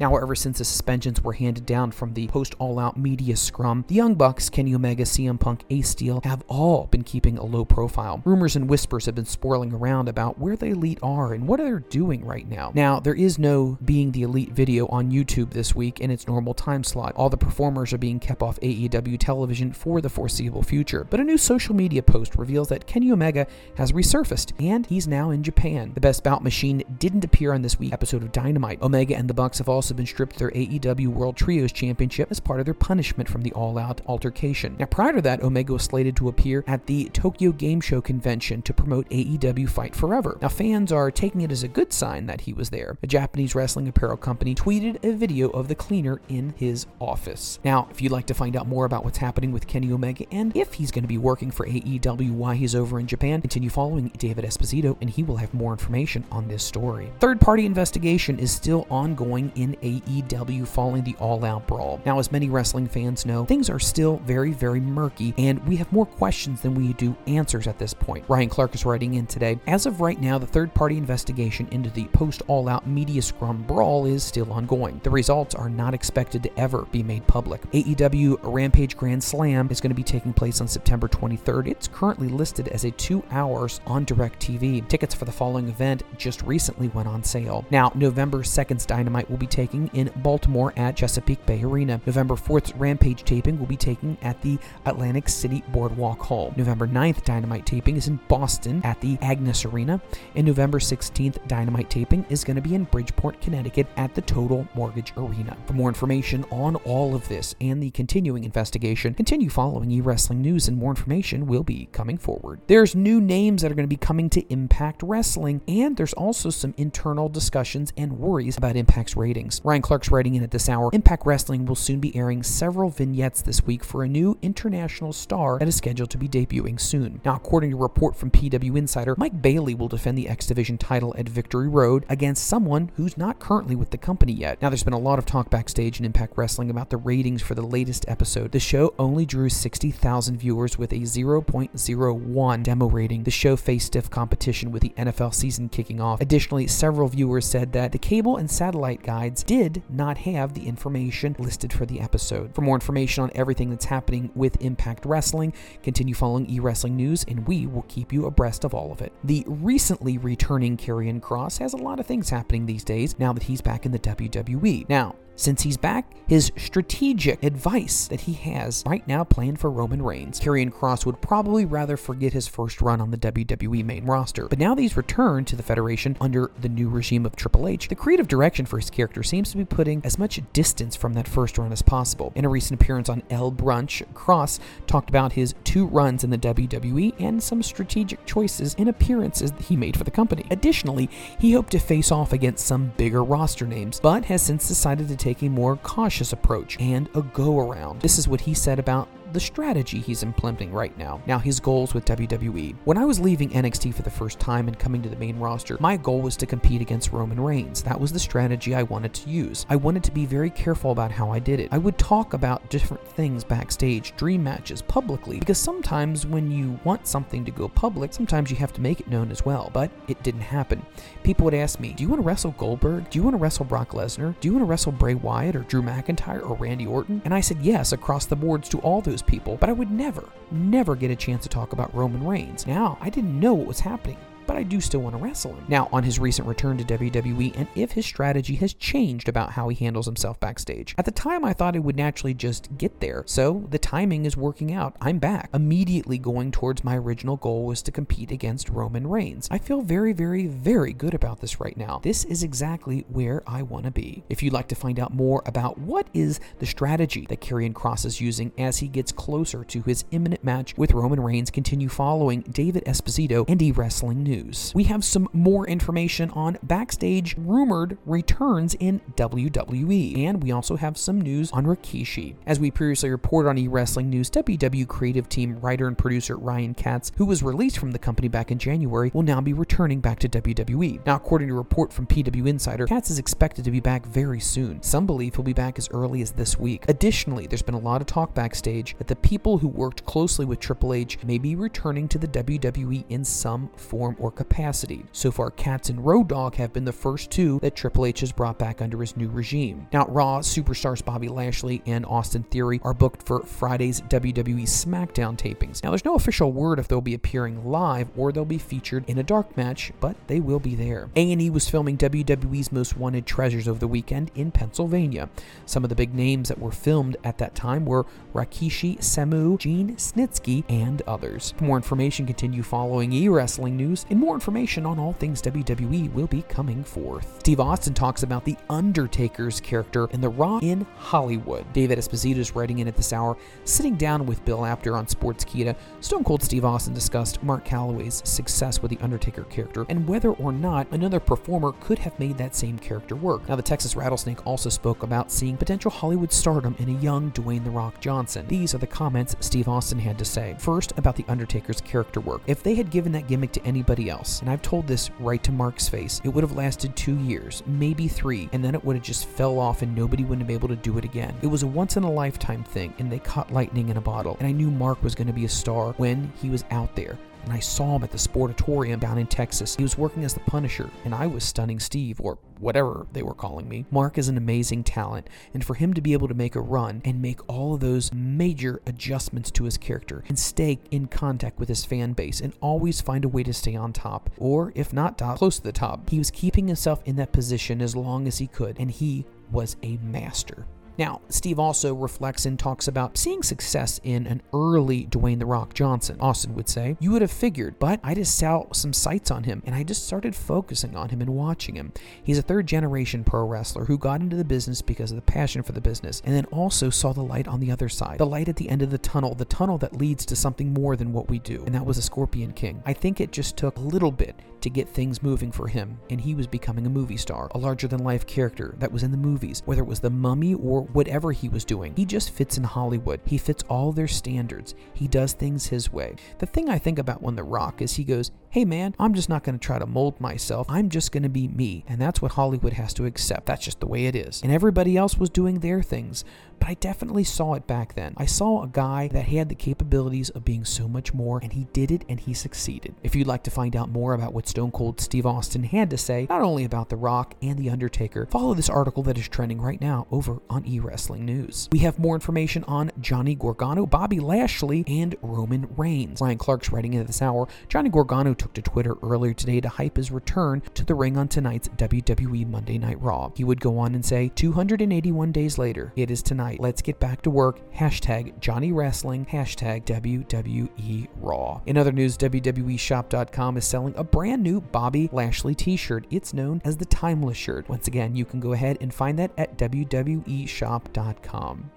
Now, 0.00 0.16
ever 0.16 0.36
since 0.36 0.58
the 0.58 0.64
suspensions 0.64 1.24
were 1.24 1.32
handed 1.32 1.66
down 1.66 1.90
from 1.90 2.14
the 2.14 2.28
post 2.28 2.54
All 2.60 2.78
Out 2.78 2.96
media 2.96 3.36
scrum, 3.36 3.84
the 3.88 3.96
Young 3.96 4.14
Bucks, 4.14 4.48
Kenny 4.48 4.72
Omega, 4.72 5.02
CM 5.02 5.40
Punk, 5.40 5.64
Ace 5.70 5.88
Steel 5.88 6.20
have 6.22 6.44
all 6.46 6.86
been 6.86 7.02
keeping 7.02 7.36
a 7.36 7.44
low 7.44 7.64
profile. 7.64 8.22
Rumors 8.24 8.54
and 8.54 8.70
whispers 8.70 9.06
have 9.06 9.16
been 9.16 9.24
swirling 9.24 9.72
around 9.72 10.08
about 10.08 10.38
where 10.38 10.56
the 10.56 10.66
Elite 10.66 11.00
are 11.02 11.32
and 11.32 11.48
what 11.48 11.58
they're 11.58 11.80
doing 11.80 12.24
right 12.24 12.48
now. 12.48 12.70
Now, 12.74 13.00
there 13.00 13.14
is 13.14 13.40
no 13.40 13.76
Being 13.84 14.12
the 14.12 14.22
Elite 14.22 14.52
video 14.52 14.86
on 14.86 15.10
YouTube 15.10 15.50
this 15.50 15.74
week 15.74 15.98
in 16.00 16.12
its 16.12 16.28
normal 16.28 16.54
time 16.54 16.84
slot. 16.84 17.14
All 17.16 17.28
the 17.28 17.36
performers 17.36 17.92
are 17.92 17.98
being 17.98 18.20
kept 18.20 18.42
off 18.42 18.60
AEW 18.60 19.18
television 19.18 19.72
for 19.72 20.00
the 20.00 20.08
foreseeable 20.08 20.62
future. 20.62 21.08
But 21.10 21.18
a 21.18 21.24
new 21.24 21.38
social 21.38 21.74
media 21.74 22.04
post 22.04 22.36
reveals 22.36 22.68
that 22.68 22.86
Kenny 22.86 23.10
Omega 23.10 23.48
has 23.76 23.90
resurfaced 23.90 24.52
and 24.64 24.86
he's 24.86 25.08
now 25.08 25.30
in 25.30 25.42
Japan. 25.42 25.90
The 25.94 26.00
Best 26.00 26.22
Bout 26.22 26.44
Machine 26.44 26.84
didn't 27.00 27.24
appear 27.24 27.52
on 27.52 27.62
this 27.62 27.80
week's 27.80 27.94
episode 27.94 28.22
of 28.22 28.30
Dynamite. 28.30 28.80
Omega 28.80 29.16
and 29.16 29.28
the 29.28 29.34
Bucks 29.34 29.58
have 29.58 29.68
also 29.68 29.87
been 29.96 30.06
stripped 30.06 30.38
their 30.38 30.50
AEW 30.50 31.08
World 31.08 31.36
Trios 31.36 31.72
Championship 31.72 32.30
as 32.30 32.40
part 32.40 32.60
of 32.60 32.66
their 32.66 32.74
punishment 32.74 33.28
from 33.28 33.42
the 33.42 33.52
All 33.52 33.78
Out 33.78 34.00
altercation. 34.06 34.76
Now, 34.78 34.86
prior 34.86 35.12
to 35.14 35.22
that, 35.22 35.42
Omega 35.42 35.72
was 35.72 35.84
slated 35.84 36.16
to 36.16 36.28
appear 36.28 36.64
at 36.66 36.86
the 36.86 37.08
Tokyo 37.10 37.52
Game 37.52 37.80
Show 37.80 38.00
convention 38.00 38.62
to 38.62 38.72
promote 38.72 39.08
AEW 39.10 39.68
Fight 39.68 39.94
Forever. 39.94 40.38
Now, 40.40 40.48
fans 40.48 40.92
are 40.92 41.10
taking 41.10 41.40
it 41.40 41.52
as 41.52 41.62
a 41.62 41.68
good 41.68 41.92
sign 41.92 42.26
that 42.26 42.42
he 42.42 42.52
was 42.52 42.70
there. 42.70 42.98
A 43.02 43.06
Japanese 43.06 43.54
wrestling 43.54 43.88
apparel 43.88 44.16
company 44.16 44.54
tweeted 44.54 45.04
a 45.04 45.12
video 45.12 45.48
of 45.50 45.68
the 45.68 45.74
cleaner 45.74 46.20
in 46.28 46.54
his 46.56 46.86
office. 47.00 47.58
Now, 47.64 47.88
if 47.90 48.02
you'd 48.02 48.12
like 48.12 48.26
to 48.26 48.34
find 48.34 48.56
out 48.56 48.68
more 48.68 48.84
about 48.84 49.04
what's 49.04 49.18
happening 49.18 49.52
with 49.52 49.66
Kenny 49.66 49.92
Omega 49.92 50.24
and 50.30 50.56
if 50.56 50.74
he's 50.74 50.90
going 50.90 51.04
to 51.04 51.08
be 51.08 51.18
working 51.18 51.50
for 51.50 51.66
AEW 51.66 52.32
while 52.32 52.54
he's 52.54 52.74
over 52.74 52.98
in 52.98 53.06
Japan, 53.06 53.40
continue 53.40 53.70
following 53.70 54.08
David 54.18 54.44
Esposito 54.44 54.96
and 55.00 55.10
he 55.10 55.22
will 55.22 55.36
have 55.36 55.54
more 55.54 55.72
information 55.72 56.24
on 56.30 56.48
this 56.48 56.62
story. 56.62 57.12
Third 57.20 57.40
party 57.40 57.66
investigation 57.66 58.38
is 58.38 58.50
still 58.50 58.86
ongoing 58.90 59.52
in 59.54 59.76
AEW 59.80 60.66
following 60.66 61.04
the 61.04 61.16
All 61.18 61.44
Out 61.44 61.66
Brawl. 61.66 62.00
Now, 62.04 62.18
as 62.18 62.32
many 62.32 62.48
wrestling 62.48 62.88
fans 62.88 63.26
know, 63.26 63.44
things 63.44 63.70
are 63.70 63.78
still 63.78 64.16
very, 64.18 64.52
very 64.52 64.80
murky, 64.80 65.34
and 65.38 65.64
we 65.66 65.76
have 65.76 65.92
more 65.92 66.06
questions 66.06 66.60
than 66.60 66.74
we 66.74 66.92
do 66.94 67.16
answers 67.26 67.66
at 67.66 67.78
this 67.78 67.94
point. 67.94 68.24
Ryan 68.28 68.48
Clark 68.48 68.74
is 68.74 68.84
writing 68.84 69.14
in 69.14 69.26
today. 69.26 69.58
As 69.66 69.86
of 69.86 70.00
right 70.00 70.20
now, 70.20 70.38
the 70.38 70.46
third 70.46 70.74
party 70.74 70.96
investigation 70.96 71.68
into 71.70 71.90
the 71.90 72.04
post 72.06 72.42
All 72.46 72.68
Out 72.68 72.86
Media 72.86 73.22
Scrum 73.22 73.62
Brawl 73.62 74.06
is 74.06 74.22
still 74.24 74.52
ongoing. 74.52 75.00
The 75.02 75.10
results 75.10 75.54
are 75.54 75.68
not 75.68 75.94
expected 75.94 76.42
to 76.42 76.58
ever 76.58 76.86
be 76.90 77.02
made 77.02 77.26
public. 77.26 77.62
AEW 77.72 78.38
Rampage 78.42 78.96
Grand 78.96 79.22
Slam 79.22 79.68
is 79.70 79.80
going 79.80 79.90
to 79.90 79.94
be 79.94 80.02
taking 80.02 80.32
place 80.32 80.60
on 80.60 80.68
September 80.68 81.08
23rd. 81.08 81.68
It's 81.68 81.88
currently 81.88 82.28
listed 82.28 82.68
as 82.68 82.84
a 82.84 82.90
two 82.92 83.22
hours 83.30 83.80
on 83.86 84.06
DirecTV. 84.06 84.88
Tickets 84.88 85.14
for 85.14 85.24
the 85.24 85.32
following 85.32 85.68
event 85.68 86.02
just 86.16 86.42
recently 86.42 86.88
went 86.88 87.08
on 87.08 87.22
sale. 87.22 87.64
Now, 87.70 87.92
November 87.94 88.38
2nd's 88.38 88.86
Dynamite 88.86 89.30
will 89.30 89.36
be 89.36 89.46
taking 89.46 89.67
in 89.72 90.10
Baltimore 90.16 90.72
at 90.76 90.96
Chesapeake 90.96 91.44
Bay 91.46 91.62
Arena. 91.62 92.00
November 92.06 92.34
4th's 92.34 92.74
Rampage 92.74 93.24
taping 93.24 93.58
will 93.58 93.66
be 93.66 93.76
taking 93.76 94.16
at 94.22 94.40
the 94.42 94.58
Atlantic 94.86 95.28
City 95.28 95.62
Boardwalk 95.68 96.20
Hall. 96.20 96.52
November 96.56 96.86
9th 96.86 97.24
Dynamite 97.24 97.66
taping 97.66 97.96
is 97.96 98.08
in 98.08 98.18
Boston 98.28 98.80
at 98.84 99.00
the 99.00 99.16
Agganis 99.18 99.70
Arena. 99.70 100.00
And 100.34 100.46
November 100.46 100.78
16th 100.78 101.46
Dynamite 101.48 101.90
taping 101.90 102.24
is 102.28 102.44
going 102.44 102.56
to 102.56 102.62
be 102.62 102.74
in 102.74 102.84
Bridgeport, 102.84 103.40
Connecticut 103.40 103.86
at 103.96 104.14
the 104.14 104.22
Total 104.22 104.66
Mortgage 104.74 105.12
Arena. 105.16 105.56
For 105.66 105.72
more 105.72 105.88
information 105.88 106.44
on 106.50 106.76
all 106.76 107.14
of 107.14 107.28
this 107.28 107.54
and 107.60 107.82
the 107.82 107.90
continuing 107.90 108.44
investigation, 108.44 109.14
continue 109.14 109.50
following 109.50 109.90
e-wrestling 109.90 110.42
news 110.42 110.68
and 110.68 110.78
more 110.78 110.90
information 110.90 111.46
will 111.46 111.62
be 111.62 111.88
coming 111.92 112.18
forward. 112.18 112.60
There's 112.66 112.94
new 112.94 113.20
names 113.20 113.62
that 113.62 113.72
are 113.72 113.74
going 113.74 113.84
to 113.84 113.88
be 113.88 113.96
coming 113.96 114.30
to 114.30 114.52
Impact 114.52 115.02
Wrestling 115.02 115.60
and 115.68 115.96
there's 115.96 116.12
also 116.14 116.50
some 116.50 116.74
internal 116.76 117.28
discussions 117.28 117.92
and 117.96 118.18
worries 118.18 118.56
about 118.56 118.76
Impact's 118.76 119.16
ratings. 119.16 119.57
Ryan 119.64 119.82
Clark's 119.82 120.10
writing 120.10 120.34
in 120.34 120.42
at 120.42 120.50
this 120.50 120.68
hour, 120.68 120.90
Impact 120.92 121.26
Wrestling 121.26 121.66
will 121.66 121.74
soon 121.74 122.00
be 122.00 122.14
airing 122.16 122.42
several 122.42 122.90
vignettes 122.90 123.42
this 123.42 123.64
week 123.66 123.82
for 123.82 124.02
a 124.02 124.08
new 124.08 124.38
international 124.42 125.12
star 125.12 125.58
that 125.58 125.68
is 125.68 125.76
scheduled 125.76 126.10
to 126.10 126.18
be 126.18 126.28
debuting 126.28 126.80
soon. 126.80 127.20
Now, 127.24 127.36
according 127.36 127.70
to 127.70 127.76
a 127.76 127.80
report 127.80 128.16
from 128.16 128.30
PW 128.30 128.76
Insider, 128.76 129.14
Mike 129.18 129.42
Bailey 129.42 129.74
will 129.74 129.88
defend 129.88 130.16
the 130.16 130.28
X 130.28 130.46
Division 130.46 130.78
title 130.78 131.14
at 131.18 131.28
Victory 131.28 131.68
Road 131.68 132.04
against 132.08 132.46
someone 132.46 132.90
who's 132.96 133.16
not 133.16 133.38
currently 133.38 133.76
with 133.76 133.90
the 133.90 133.98
company 133.98 134.32
yet. 134.32 134.60
Now, 134.62 134.68
there's 134.68 134.84
been 134.84 134.92
a 134.92 134.98
lot 134.98 135.18
of 135.18 135.26
talk 135.26 135.50
backstage 135.50 135.98
in 135.98 136.06
Impact 136.06 136.36
Wrestling 136.36 136.70
about 136.70 136.90
the 136.90 136.96
ratings 136.96 137.42
for 137.42 137.54
the 137.54 137.62
latest 137.62 138.04
episode. 138.08 138.52
The 138.52 138.60
show 138.60 138.94
only 138.98 139.26
drew 139.26 139.48
60,000 139.48 140.36
viewers 140.36 140.78
with 140.78 140.92
a 140.92 141.00
0.01 141.00 142.62
demo 142.62 142.86
rating. 142.86 143.24
The 143.24 143.30
show 143.30 143.56
faced 143.56 143.88
stiff 143.88 144.10
competition 144.10 144.70
with 144.70 144.82
the 144.82 144.92
NFL 144.96 145.34
season 145.34 145.68
kicking 145.68 146.00
off. 146.00 146.20
Additionally, 146.20 146.66
several 146.66 147.08
viewers 147.08 147.46
said 147.46 147.72
that 147.72 147.92
the 147.92 147.98
cable 147.98 148.36
and 148.36 148.50
satellite 148.50 149.02
guides 149.02 149.37
did 149.42 149.82
not 149.88 150.18
have 150.18 150.54
the 150.54 150.66
information 150.66 151.36
listed 151.38 151.72
for 151.72 151.86
the 151.86 152.00
episode. 152.00 152.54
For 152.54 152.62
more 152.62 152.76
information 152.76 153.24
on 153.24 153.30
everything 153.34 153.70
that's 153.70 153.84
happening 153.84 154.30
with 154.34 154.60
Impact 154.60 155.04
Wrestling, 155.04 155.52
continue 155.82 156.14
following 156.14 156.48
e-wrestling 156.50 156.96
news 156.96 157.24
and 157.28 157.46
we 157.46 157.66
will 157.66 157.84
keep 157.88 158.12
you 158.12 158.26
abreast 158.26 158.64
of 158.64 158.74
all 158.74 158.92
of 158.92 159.00
it. 159.00 159.12
The 159.24 159.44
recently 159.46 160.18
returning 160.18 160.76
Karrion 160.76 161.20
Kross 161.20 161.58
has 161.58 161.72
a 161.72 161.78
lot 161.78 162.00
of 162.00 162.06
things 162.06 162.30
happening 162.30 162.66
these 162.66 162.84
days 162.84 163.18
now 163.18 163.32
that 163.32 163.42
he's 163.42 163.60
back 163.60 163.86
in 163.86 163.92
the 163.92 163.98
WWE. 163.98 164.88
Now, 164.88 165.16
since 165.38 165.62
he's 165.62 165.76
back, 165.76 166.12
his 166.26 166.52
strategic 166.56 167.42
advice 167.42 168.08
that 168.08 168.22
he 168.22 168.32
has 168.34 168.82
right 168.86 169.06
now 169.06 169.24
planned 169.24 169.60
for 169.60 169.70
Roman 169.70 170.02
Reigns. 170.02 170.40
Karrion 170.40 170.72
Kross 170.72 171.06
would 171.06 171.22
probably 171.22 171.64
rather 171.64 171.96
forget 171.96 172.32
his 172.32 172.48
first 172.48 172.82
run 172.82 173.00
on 173.00 173.10
the 173.10 173.16
WWE 173.16 173.84
main 173.84 174.04
roster, 174.04 174.48
but 174.48 174.58
now 174.58 174.74
that 174.74 174.82
he's 174.82 174.96
returned 174.96 175.46
to 175.46 175.56
the 175.56 175.62
Federation 175.62 176.16
under 176.20 176.50
the 176.60 176.68
new 176.68 176.88
regime 176.88 177.24
of 177.24 177.36
Triple 177.36 177.68
H, 177.68 177.88
the 177.88 177.94
creative 177.94 178.28
direction 178.28 178.66
for 178.66 178.78
his 178.78 178.90
character 178.90 179.22
seems 179.22 179.50
to 179.52 179.56
be 179.56 179.64
putting 179.64 180.02
as 180.04 180.18
much 180.18 180.40
distance 180.52 180.96
from 180.96 181.14
that 181.14 181.28
first 181.28 181.56
run 181.56 181.72
as 181.72 181.82
possible. 181.82 182.32
In 182.34 182.44
a 182.44 182.48
recent 182.48 182.80
appearance 182.80 183.08
on 183.08 183.22
L 183.30 183.52
Brunch, 183.52 184.02
Kross 184.14 184.58
talked 184.86 185.08
about 185.08 185.32
his 185.32 185.54
two 185.64 185.86
runs 185.86 186.24
in 186.24 186.30
the 186.30 186.38
WWE 186.38 187.14
and 187.20 187.42
some 187.42 187.62
strategic 187.62 188.26
choices 188.26 188.74
and 188.76 188.88
appearances 188.88 189.52
that 189.52 189.62
he 189.62 189.76
made 189.76 189.96
for 189.96 190.04
the 190.04 190.10
company. 190.10 190.44
Additionally, 190.50 191.08
he 191.38 191.52
hoped 191.52 191.70
to 191.72 191.78
face 191.78 192.10
off 192.10 192.32
against 192.32 192.66
some 192.66 192.92
bigger 192.96 193.22
roster 193.22 193.66
names, 193.66 194.00
but 194.00 194.24
has 194.24 194.42
since 194.42 194.66
decided 194.66 195.06
to 195.08 195.16
take 195.16 195.27
take 195.28 195.42
a 195.42 195.48
more 195.48 195.76
cautious 195.76 196.32
approach 196.32 196.80
and 196.80 197.08
a 197.14 197.22
go 197.22 197.58
around. 197.58 198.00
This 198.00 198.18
is 198.18 198.26
what 198.26 198.40
he 198.40 198.54
said 198.54 198.78
about 198.78 199.08
the 199.32 199.40
strategy 199.40 200.00
he's 200.00 200.22
implementing 200.22 200.72
right 200.72 200.96
now. 200.98 201.20
Now, 201.26 201.38
his 201.38 201.60
goals 201.60 201.94
with 201.94 202.04
WWE. 202.04 202.76
When 202.84 202.98
I 202.98 203.04
was 203.04 203.20
leaving 203.20 203.50
NXT 203.50 203.94
for 203.94 204.02
the 204.02 204.10
first 204.10 204.38
time 204.38 204.68
and 204.68 204.78
coming 204.78 205.02
to 205.02 205.08
the 205.08 205.16
main 205.16 205.38
roster, 205.38 205.76
my 205.80 205.96
goal 205.96 206.20
was 206.20 206.36
to 206.36 206.46
compete 206.46 206.80
against 206.80 207.12
Roman 207.12 207.40
Reigns. 207.40 207.82
That 207.82 208.00
was 208.00 208.12
the 208.12 208.18
strategy 208.18 208.74
I 208.74 208.82
wanted 208.84 209.14
to 209.14 209.30
use. 209.30 209.66
I 209.68 209.76
wanted 209.76 210.04
to 210.04 210.10
be 210.10 210.26
very 210.26 210.50
careful 210.50 210.90
about 210.90 211.10
how 211.10 211.30
I 211.30 211.38
did 211.38 211.60
it. 211.60 211.68
I 211.72 211.78
would 211.78 211.98
talk 211.98 212.34
about 212.34 212.68
different 212.70 213.06
things 213.06 213.44
backstage, 213.44 214.14
dream 214.16 214.42
matches, 214.42 214.82
publicly, 214.82 215.38
because 215.38 215.58
sometimes 215.58 216.26
when 216.26 216.50
you 216.50 216.78
want 216.84 217.06
something 217.06 217.44
to 217.44 217.50
go 217.50 217.68
public, 217.68 218.12
sometimes 218.12 218.50
you 218.50 218.56
have 218.56 218.72
to 218.74 218.80
make 218.80 219.00
it 219.00 219.08
known 219.08 219.30
as 219.30 219.44
well, 219.44 219.70
but 219.72 219.90
it 220.08 220.22
didn't 220.22 220.40
happen. 220.40 220.84
People 221.22 221.44
would 221.44 221.54
ask 221.54 221.80
me, 221.80 221.92
Do 221.92 222.02
you 222.02 222.08
want 222.08 222.22
to 222.22 222.26
wrestle 222.26 222.52
Goldberg? 222.52 223.10
Do 223.10 223.18
you 223.18 223.22
want 223.22 223.34
to 223.34 223.38
wrestle 223.38 223.64
Brock 223.64 223.90
Lesnar? 223.90 224.38
Do 224.40 224.48
you 224.48 224.52
want 224.52 224.62
to 224.62 224.70
wrestle 224.70 224.92
Bray 224.92 225.14
Wyatt 225.14 225.56
or 225.56 225.60
Drew 225.60 225.82
McIntyre 225.82 226.48
or 226.48 226.54
Randy 226.56 226.86
Orton? 226.86 227.22
And 227.24 227.34
I 227.34 227.40
said 227.40 227.60
yes 227.60 227.92
across 227.92 228.26
the 228.26 228.36
boards 228.36 228.68
to 228.70 228.78
all 228.78 229.00
those 229.00 229.17
people, 229.22 229.56
but 229.56 229.68
I 229.68 229.72
would 229.72 229.90
never, 229.90 230.28
never 230.50 230.96
get 230.96 231.10
a 231.10 231.16
chance 231.16 231.42
to 231.42 231.48
talk 231.48 231.72
about 231.72 231.94
Roman 231.94 232.26
Reigns. 232.26 232.66
Now, 232.66 232.98
I 233.00 233.10
didn't 233.10 233.38
know 233.38 233.54
what 233.54 233.66
was 233.66 233.80
happening. 233.80 234.18
But 234.48 234.56
I 234.56 234.62
do 234.62 234.80
still 234.80 235.00
want 235.00 235.14
to 235.14 235.22
wrestle 235.22 235.52
him. 235.52 235.66
Now, 235.68 235.90
on 235.92 236.02
his 236.02 236.18
recent 236.18 236.48
return 236.48 236.78
to 236.78 236.84
WWE, 236.84 237.52
and 237.54 237.68
if 237.74 237.92
his 237.92 238.06
strategy 238.06 238.54
has 238.56 238.72
changed 238.72 239.28
about 239.28 239.52
how 239.52 239.68
he 239.68 239.84
handles 239.84 240.06
himself 240.06 240.40
backstage. 240.40 240.94
At 240.96 241.04
the 241.04 241.10
time, 241.10 241.44
I 241.44 241.52
thought 241.52 241.76
it 241.76 241.84
would 241.84 241.96
naturally 241.96 242.32
just 242.32 242.76
get 242.78 243.00
there, 243.00 243.24
so 243.26 243.66
the 243.68 243.78
timing 243.78 244.24
is 244.24 244.38
working 244.38 244.72
out. 244.72 244.96
I'm 245.02 245.18
back, 245.18 245.50
immediately 245.52 246.16
going 246.16 246.50
towards 246.50 246.82
my 246.82 246.96
original 246.96 247.36
goal 247.36 247.66
was 247.66 247.82
to 247.82 247.92
compete 247.92 248.30
against 248.30 248.70
Roman 248.70 249.06
Reigns. 249.06 249.48
I 249.50 249.58
feel 249.58 249.82
very, 249.82 250.14
very, 250.14 250.46
very 250.46 250.94
good 250.94 251.12
about 251.12 251.40
this 251.40 251.60
right 251.60 251.76
now. 251.76 252.00
This 252.02 252.24
is 252.24 252.42
exactly 252.42 253.04
where 253.10 253.42
I 253.46 253.60
want 253.62 253.84
to 253.84 253.90
be. 253.90 254.24
If 254.30 254.42
you'd 254.42 254.54
like 254.54 254.68
to 254.68 254.74
find 254.74 254.98
out 254.98 255.12
more 255.12 255.42
about 255.44 255.76
what 255.76 256.08
is 256.14 256.40
the 256.58 256.66
strategy 256.66 257.26
that 257.28 257.42
Karrion 257.42 257.74
Kross 257.74 258.06
is 258.06 258.22
using 258.22 258.52
as 258.56 258.78
he 258.78 258.88
gets 258.88 259.12
closer 259.12 259.62
to 259.64 259.82
his 259.82 260.06
imminent 260.10 260.42
match 260.42 260.74
with 260.78 260.92
Roman 260.92 261.20
Reigns, 261.20 261.50
continue 261.50 261.90
following 261.90 262.40
David 262.40 262.82
Esposito 262.86 263.44
and 263.46 263.60
E 263.60 263.72
Wrestling 263.72 264.22
News. 264.22 264.37
We 264.74 264.84
have 264.84 265.04
some 265.04 265.28
more 265.32 265.66
information 265.66 266.30
on 266.30 266.58
backstage 266.62 267.34
rumored 267.38 267.98
returns 268.06 268.74
in 268.74 269.00
WWE, 269.16 270.18
and 270.18 270.42
we 270.42 270.52
also 270.52 270.76
have 270.76 270.96
some 270.96 271.20
news 271.20 271.50
on 271.52 271.66
Rikishi. 271.66 272.34
As 272.46 272.60
we 272.60 272.70
previously 272.70 273.10
reported 273.10 273.48
on 273.48 273.58
E 273.58 273.68
Wrestling 273.68 274.10
News, 274.10 274.30
WWE 274.30 274.86
creative 274.86 275.28
team 275.28 275.58
writer 275.60 275.86
and 275.86 275.96
producer 275.96 276.36
Ryan 276.36 276.74
Katz, 276.74 277.12
who 277.16 277.26
was 277.26 277.42
released 277.42 277.78
from 277.78 277.92
the 277.92 277.98
company 277.98 278.28
back 278.28 278.50
in 278.50 278.58
January, 278.58 279.10
will 279.14 279.22
now 279.22 279.40
be 279.40 279.52
returning 279.52 280.00
back 280.00 280.18
to 280.20 280.28
WWE. 280.28 281.04
Now, 281.06 281.16
according 281.16 281.48
to 281.48 281.54
a 281.54 281.56
report 281.56 281.92
from 281.92 282.06
PW 282.06 282.46
Insider, 282.46 282.86
Katz 282.86 283.10
is 283.10 283.18
expected 283.18 283.64
to 283.64 283.70
be 283.70 283.80
back 283.80 284.06
very 284.06 284.40
soon. 284.40 284.82
Some 284.82 285.06
believe 285.06 285.34
he'll 285.34 285.44
be 285.44 285.52
back 285.52 285.78
as 285.78 285.88
early 285.90 286.22
as 286.22 286.32
this 286.32 286.58
week. 286.58 286.84
Additionally, 286.88 287.46
there's 287.46 287.62
been 287.62 287.74
a 287.74 287.78
lot 287.78 288.00
of 288.00 288.06
talk 288.06 288.34
backstage 288.34 288.96
that 288.98 289.06
the 289.06 289.16
people 289.16 289.58
who 289.58 289.68
worked 289.68 290.04
closely 290.04 290.44
with 290.44 290.60
Triple 290.60 290.94
H 290.94 291.18
may 291.24 291.38
be 291.38 291.54
returning 291.54 292.08
to 292.08 292.18
the 292.18 292.28
WWE 292.28 293.04
in 293.08 293.24
some 293.24 293.70
form 293.76 294.16
or 294.18 294.27
capacity. 294.30 295.04
So 295.12 295.30
far, 295.30 295.50
Katz 295.50 295.88
and 295.88 296.04
Road 296.04 296.28
Dogg 296.28 296.54
have 296.56 296.72
been 296.72 296.84
the 296.84 296.92
first 296.92 297.30
two 297.30 297.58
that 297.60 297.76
Triple 297.76 298.06
H 298.06 298.20
has 298.20 298.32
brought 298.32 298.58
back 298.58 298.82
under 298.82 299.00
his 299.00 299.16
new 299.16 299.28
regime. 299.28 299.88
Now, 299.92 300.06
Raw 300.06 300.40
superstars 300.40 301.04
Bobby 301.04 301.28
Lashley 301.28 301.82
and 301.86 302.04
Austin 302.06 302.42
Theory 302.44 302.80
are 302.82 302.94
booked 302.94 303.26
for 303.26 303.42
Friday's 303.42 304.00
WWE 304.02 304.62
SmackDown 304.62 305.36
tapings. 305.36 305.82
Now, 305.82 305.90
there's 305.90 306.04
no 306.04 306.14
official 306.14 306.52
word 306.52 306.78
if 306.78 306.88
they'll 306.88 307.00
be 307.00 307.14
appearing 307.14 307.64
live 307.64 308.08
or 308.16 308.32
they'll 308.32 308.44
be 308.44 308.58
featured 308.58 309.04
in 309.08 309.18
a 309.18 309.22
dark 309.22 309.56
match, 309.56 309.92
but 310.00 310.16
they 310.26 310.40
will 310.40 310.60
be 310.60 310.74
there. 310.74 311.10
A&E 311.16 311.50
was 311.50 311.68
filming 311.68 311.96
WWE's 311.96 312.72
Most 312.72 312.96
Wanted 312.96 313.26
Treasures 313.26 313.68
over 313.68 313.78
the 313.78 313.88
weekend 313.88 314.30
in 314.34 314.50
Pennsylvania. 314.50 315.28
Some 315.66 315.84
of 315.84 315.90
the 315.90 315.96
big 315.96 316.14
names 316.14 316.48
that 316.48 316.58
were 316.58 316.72
filmed 316.72 317.16
at 317.24 317.38
that 317.38 317.54
time 317.54 317.84
were 317.84 318.06
Rikishi, 318.34 318.98
Samu, 318.98 319.58
Gene 319.58 319.96
Snitsky, 319.96 320.64
and 320.68 321.02
others. 321.02 321.54
For 321.56 321.64
more 321.64 321.76
information, 321.76 322.26
continue 322.26 322.62
following 322.62 323.12
e-wrestling 323.12 323.76
news, 323.76 324.06
and 324.18 324.26
more 324.26 324.34
information 324.34 324.84
on 324.84 324.98
all 324.98 325.12
things 325.12 325.40
WWE 325.42 326.12
will 326.12 326.26
be 326.26 326.42
coming 326.42 326.82
forth. 326.82 327.38
Steve 327.38 327.60
Austin 327.60 327.94
talks 327.94 328.24
about 328.24 328.44
the 328.44 328.56
Undertaker's 328.68 329.60
character 329.60 330.08
in 330.10 330.20
The 330.20 330.28
Raw 330.28 330.58
in 330.58 330.84
Hollywood. 330.96 331.72
David 331.72 331.98
Esposito 331.98 332.38
is 332.38 332.56
writing 332.56 332.80
in 332.80 332.88
at 332.88 332.96
this 332.96 333.12
hour, 333.12 333.36
sitting 333.64 333.94
down 333.94 334.26
with 334.26 334.44
Bill 334.44 334.66
Apter 334.66 334.96
on 334.96 335.06
Sports 335.06 335.44
Sportskeeda. 335.44 335.76
Stone 336.00 336.24
Cold 336.24 336.42
Steve 336.42 336.64
Austin 336.64 336.94
discussed 336.94 337.42
Mark 337.44 337.64
Calaway's 337.64 338.28
success 338.28 338.82
with 338.82 338.90
the 338.90 338.98
Undertaker 339.00 339.44
character 339.44 339.86
and 339.88 340.08
whether 340.08 340.32
or 340.32 340.52
not 340.52 340.90
another 340.90 341.20
performer 341.20 341.72
could 341.80 342.00
have 342.00 342.18
made 342.18 342.38
that 342.38 342.56
same 342.56 342.78
character 342.78 343.14
work. 343.14 343.48
Now, 343.48 343.54
the 343.54 343.62
Texas 343.62 343.94
Rattlesnake 343.94 344.44
also 344.44 344.68
spoke 344.68 345.04
about 345.04 345.30
seeing 345.30 345.56
potential 345.56 345.92
Hollywood 345.92 346.32
stardom 346.32 346.74
in 346.80 346.88
a 346.88 347.00
young 347.00 347.30
Dwayne 347.32 347.62
The 347.62 347.70
Rock 347.70 348.00
Johnson. 348.00 348.46
These 348.48 348.74
are 348.74 348.78
the 348.78 348.86
comments 348.86 349.36
Steve 349.40 349.68
Austin 349.68 350.00
had 350.00 350.18
to 350.18 350.24
say. 350.24 350.56
First, 350.58 350.92
about 350.96 351.14
the 351.14 351.24
Undertaker's 351.28 351.80
character 351.80 352.20
work. 352.20 352.42
If 352.48 352.64
they 352.64 352.74
had 352.74 352.90
given 352.90 353.12
that 353.12 353.28
gimmick 353.28 353.52
to 353.52 353.64
anybody 353.64 354.07
else, 354.10 354.40
and 354.40 354.50
I've 354.50 354.62
told 354.62 354.86
this 354.86 355.10
right 355.18 355.42
to 355.42 355.52
Mark's 355.52 355.88
face, 355.88 356.20
it 356.24 356.28
would 356.28 356.44
have 356.44 356.56
lasted 356.56 356.94
two 356.96 357.16
years, 357.18 357.62
maybe 357.66 358.08
three, 358.08 358.48
and 358.52 358.64
then 358.64 358.74
it 358.74 358.84
would 358.84 358.96
have 358.96 359.04
just 359.04 359.26
fell 359.26 359.58
off 359.58 359.82
and 359.82 359.94
nobody 359.94 360.24
wouldn't 360.24 360.42
have 360.42 360.48
been 360.48 360.56
able 360.56 360.68
to 360.68 360.76
do 360.76 360.98
it 360.98 361.04
again. 361.04 361.34
It 361.42 361.46
was 361.46 361.62
a 361.62 361.66
once 361.66 361.96
in 361.96 362.02
a 362.02 362.10
lifetime 362.10 362.64
thing, 362.64 362.94
and 362.98 363.10
they 363.10 363.18
caught 363.18 363.52
lightning 363.52 363.88
in 363.88 363.96
a 363.96 364.00
bottle. 364.00 364.36
And 364.38 364.48
I 364.48 364.52
knew 364.52 364.70
Mark 364.70 365.02
was 365.02 365.14
going 365.14 365.26
to 365.26 365.32
be 365.32 365.44
a 365.44 365.48
star 365.48 365.92
when 365.92 366.32
he 366.40 366.50
was 366.50 366.64
out 366.70 366.94
there 366.94 367.18
and 367.44 367.52
I 367.52 367.58
saw 367.60 367.96
him 367.96 368.04
at 368.04 368.10
the 368.10 368.18
Sportatorium 368.18 369.00
down 369.00 369.18
in 369.18 369.26
Texas. 369.26 369.76
He 369.76 369.82
was 369.82 369.98
working 369.98 370.24
as 370.24 370.34
the 370.34 370.40
Punisher, 370.40 370.90
and 371.04 371.14
I 371.14 371.26
was 371.26 371.44
stunning 371.44 371.80
Steve, 371.80 372.20
or 372.20 372.38
whatever 372.58 373.06
they 373.12 373.22
were 373.22 373.34
calling 373.34 373.68
me. 373.68 373.86
Mark 373.90 374.18
is 374.18 374.28
an 374.28 374.36
amazing 374.36 374.84
talent, 374.84 375.28
and 375.54 375.64
for 375.64 375.74
him 375.74 375.94
to 375.94 376.00
be 376.00 376.12
able 376.12 376.28
to 376.28 376.34
make 376.34 376.56
a 376.56 376.60
run 376.60 377.00
and 377.04 377.22
make 377.22 377.46
all 377.48 377.74
of 377.74 377.80
those 377.80 378.12
major 378.12 378.80
adjustments 378.86 379.50
to 379.52 379.64
his 379.64 379.78
character 379.78 380.24
and 380.28 380.38
stay 380.38 380.78
in 380.90 381.06
contact 381.06 381.58
with 381.58 381.68
his 381.68 381.84
fan 381.84 382.12
base 382.12 382.40
and 382.40 382.52
always 382.60 383.00
find 383.00 383.24
a 383.24 383.28
way 383.28 383.42
to 383.42 383.52
stay 383.52 383.76
on 383.76 383.92
top, 383.92 384.30
or 384.38 384.72
if 384.74 384.92
not 384.92 385.18
top, 385.18 385.38
close 385.38 385.56
to 385.56 385.62
the 385.62 385.72
top, 385.72 386.10
he 386.10 386.18
was 386.18 386.30
keeping 386.30 386.66
himself 386.66 387.02
in 387.04 387.16
that 387.16 387.32
position 387.32 387.80
as 387.80 387.96
long 387.96 388.26
as 388.26 388.38
he 388.38 388.46
could, 388.46 388.76
and 388.78 388.90
he 388.90 389.24
was 389.50 389.76
a 389.82 389.96
master. 389.98 390.66
Now, 390.98 391.20
Steve 391.28 391.60
also 391.60 391.94
reflects 391.94 392.44
and 392.44 392.58
talks 392.58 392.88
about 392.88 393.16
seeing 393.16 393.44
success 393.44 394.00
in 394.02 394.26
an 394.26 394.42
early 394.52 395.06
Dwayne 395.06 395.38
The 395.38 395.46
Rock 395.46 395.72
Johnson. 395.72 396.18
Austin 396.20 396.56
would 396.56 396.68
say, 396.68 396.96
You 396.98 397.12
would 397.12 397.22
have 397.22 397.30
figured, 397.30 397.78
but 397.78 398.00
I 398.02 398.14
just 398.14 398.36
saw 398.36 398.64
some 398.72 398.92
sights 398.92 399.30
on 399.30 399.44
him 399.44 399.62
and 399.64 399.76
I 399.76 399.84
just 399.84 400.04
started 400.04 400.34
focusing 400.34 400.96
on 400.96 401.10
him 401.10 401.20
and 401.20 401.30
watching 401.30 401.76
him. 401.76 401.92
He's 402.24 402.38
a 402.38 402.42
third 402.42 402.66
generation 402.66 403.22
pro 403.22 403.46
wrestler 403.46 403.84
who 403.84 403.96
got 403.96 404.20
into 404.20 404.36
the 404.36 404.44
business 404.44 404.82
because 404.82 405.12
of 405.12 405.16
the 405.16 405.22
passion 405.22 405.62
for 405.62 405.70
the 405.70 405.80
business 405.80 406.20
and 406.24 406.34
then 406.34 406.46
also 406.46 406.90
saw 406.90 407.12
the 407.12 407.22
light 407.22 407.46
on 407.46 407.60
the 407.60 407.70
other 407.70 407.88
side. 407.88 408.18
The 408.18 408.26
light 408.26 408.48
at 408.48 408.56
the 408.56 408.68
end 408.68 408.82
of 408.82 408.90
the 408.90 408.98
tunnel, 408.98 409.36
the 409.36 409.44
tunnel 409.44 409.78
that 409.78 409.96
leads 409.96 410.26
to 410.26 410.36
something 410.36 410.74
more 410.74 410.96
than 410.96 411.12
what 411.12 411.30
we 411.30 411.38
do. 411.38 411.62
And 411.64 411.74
that 411.76 411.86
was 411.86 411.98
a 411.98 412.02
Scorpion 412.02 412.52
King. 412.52 412.82
I 412.84 412.92
think 412.92 413.20
it 413.20 413.30
just 413.30 413.56
took 413.56 413.76
a 413.76 413.80
little 413.80 414.10
bit 414.10 414.34
to 414.60 414.70
get 414.70 414.88
things 414.88 415.22
moving 415.22 415.52
for 415.52 415.68
him, 415.68 415.98
and 416.10 416.20
he 416.20 416.34
was 416.34 416.46
becoming 416.46 416.86
a 416.86 416.90
movie 416.90 417.16
star, 417.16 417.48
a 417.54 417.58
larger 417.58 417.88
than 417.88 418.04
life 418.04 418.26
character 418.26 418.74
that 418.78 418.92
was 418.92 419.02
in 419.02 419.10
the 419.10 419.16
movies, 419.16 419.62
whether 419.64 419.82
it 419.82 419.88
was 419.88 420.00
the 420.00 420.10
mummy 420.10 420.54
or 420.54 420.82
whatever 420.82 421.32
he 421.32 421.48
was 421.48 421.64
doing. 421.64 421.94
He 421.96 422.04
just 422.04 422.30
fits 422.30 422.58
in 422.58 422.64
Hollywood. 422.64 423.20
He 423.24 423.38
fits 423.38 423.64
all 423.68 423.92
their 423.92 424.08
standards. 424.08 424.74
He 424.94 425.08
does 425.08 425.32
things 425.32 425.66
his 425.66 425.92
way. 425.92 426.16
The 426.38 426.46
thing 426.46 426.68
I 426.68 426.78
think 426.78 426.98
about 426.98 427.22
when 427.22 427.36
The 427.36 427.44
Rock 427.44 427.82
is 427.82 427.94
he 427.94 428.04
goes, 428.04 428.30
Hey 428.50 428.64
man, 428.64 428.94
I'm 428.98 429.12
just 429.12 429.28
not 429.28 429.44
going 429.44 429.58
to 429.58 429.64
try 429.64 429.78
to 429.78 429.84
mold 429.84 430.18
myself. 430.22 430.66
I'm 430.70 430.88
just 430.88 431.12
going 431.12 431.22
to 431.22 431.28
be 431.28 431.48
me. 431.48 431.84
And 431.86 432.00
that's 432.00 432.22
what 432.22 432.32
Hollywood 432.32 432.72
has 432.72 432.94
to 432.94 433.04
accept. 433.04 433.44
That's 433.44 433.62
just 433.62 433.78
the 433.78 433.86
way 433.86 434.06
it 434.06 434.16
is. 434.16 434.40
And 434.42 434.50
everybody 434.50 434.96
else 434.96 435.18
was 435.18 435.28
doing 435.28 435.60
their 435.60 435.82
things. 435.82 436.24
But 436.58 436.70
I 436.70 436.74
definitely 436.74 437.24
saw 437.24 437.54
it 437.54 437.66
back 437.66 437.94
then. 437.94 438.14
I 438.16 438.24
saw 438.24 438.62
a 438.62 438.68
guy 438.68 439.08
that 439.08 439.26
had 439.26 439.50
the 439.50 439.54
capabilities 439.54 440.30
of 440.30 440.46
being 440.46 440.64
so 440.64 440.88
much 440.88 441.14
more, 441.14 441.38
and 441.42 441.52
he 441.52 441.68
did 441.72 441.90
it 441.90 442.04
and 442.08 442.18
he 442.18 442.34
succeeded. 442.34 442.94
If 443.02 443.14
you'd 443.14 443.26
like 443.26 443.42
to 443.44 443.50
find 443.50 443.76
out 443.76 443.90
more 443.90 444.14
about 444.14 444.32
what 444.32 444.48
Stone 444.48 444.72
Cold 444.72 445.00
Steve 445.00 445.26
Austin 445.26 445.64
had 445.64 445.90
to 445.90 445.98
say, 445.98 446.26
not 446.28 446.40
only 446.40 446.64
about 446.64 446.88
The 446.88 446.96
Rock 446.96 447.34
and 447.42 447.58
The 447.58 447.70
Undertaker, 447.70 448.26
follow 448.26 448.54
this 448.54 448.70
article 448.70 449.02
that 449.04 449.18
is 449.18 449.28
trending 449.28 449.60
right 449.60 449.80
now 449.80 450.06
over 450.10 450.38
on 450.48 450.64
eWrestling 450.64 451.20
News. 451.20 451.68
We 451.70 451.80
have 451.80 451.98
more 451.98 452.14
information 452.14 452.64
on 452.64 452.90
Johnny 453.00 453.34
Gargano, 453.34 453.86
Bobby 453.86 454.18
Lashley, 454.18 454.84
and 454.88 455.16
Roman 455.22 455.68
Reigns. 455.76 456.20
Ryan 456.20 456.38
Clark's 456.38 456.72
writing 456.72 456.94
into 456.94 457.06
this 457.06 457.22
hour. 457.22 457.46
Johnny 457.68 457.90
Gargano 457.90 458.34
took 458.38 458.52
to 458.54 458.62
Twitter 458.62 458.96
earlier 459.02 459.34
today 459.34 459.60
to 459.60 459.68
hype 459.68 459.96
his 459.96 460.10
return 460.10 460.62
to 460.74 460.84
the 460.84 460.94
ring 460.94 461.16
on 461.16 461.28
tonight's 461.28 461.68
WWE 461.68 462.46
Monday 462.46 462.78
Night 462.78 463.00
Raw. 463.00 463.30
He 463.36 463.44
would 463.44 463.60
go 463.60 463.78
on 463.78 463.94
and 463.94 464.04
say, 464.04 464.30
281 464.34 465.32
days 465.32 465.58
later, 465.58 465.92
it 465.96 466.10
is 466.10 466.22
tonight. 466.22 466.60
Let's 466.60 466.82
get 466.82 467.00
back 467.00 467.22
to 467.22 467.30
work. 467.30 467.60
Hashtag 467.72 468.38
Johnny 468.40 468.72
Wrestling. 468.72 469.26
Hashtag 469.26 469.84
WWE 469.84 471.08
Raw. 471.20 471.60
In 471.66 471.76
other 471.76 471.92
news, 471.92 472.16
WWEshop.com 472.18 473.56
is 473.56 473.64
selling 473.64 473.94
a 473.96 474.04
brand 474.04 474.42
new 474.42 474.60
Bobby 474.60 475.08
Lashley 475.12 475.54
t 475.54 475.76
shirt. 475.76 476.06
It's 476.10 476.34
known 476.34 476.60
as 476.64 476.76
the 476.76 476.88
Timeless 476.98 477.36
shirt. 477.36 477.68
Once 477.68 477.86
again, 477.86 478.16
you 478.16 478.24
can 478.24 478.40
go 478.40 478.52
ahead 478.52 478.76
and 478.80 478.92
find 478.92 479.16
that 479.18 479.30
at 479.38 479.56
WWEshop.com. 479.56 481.70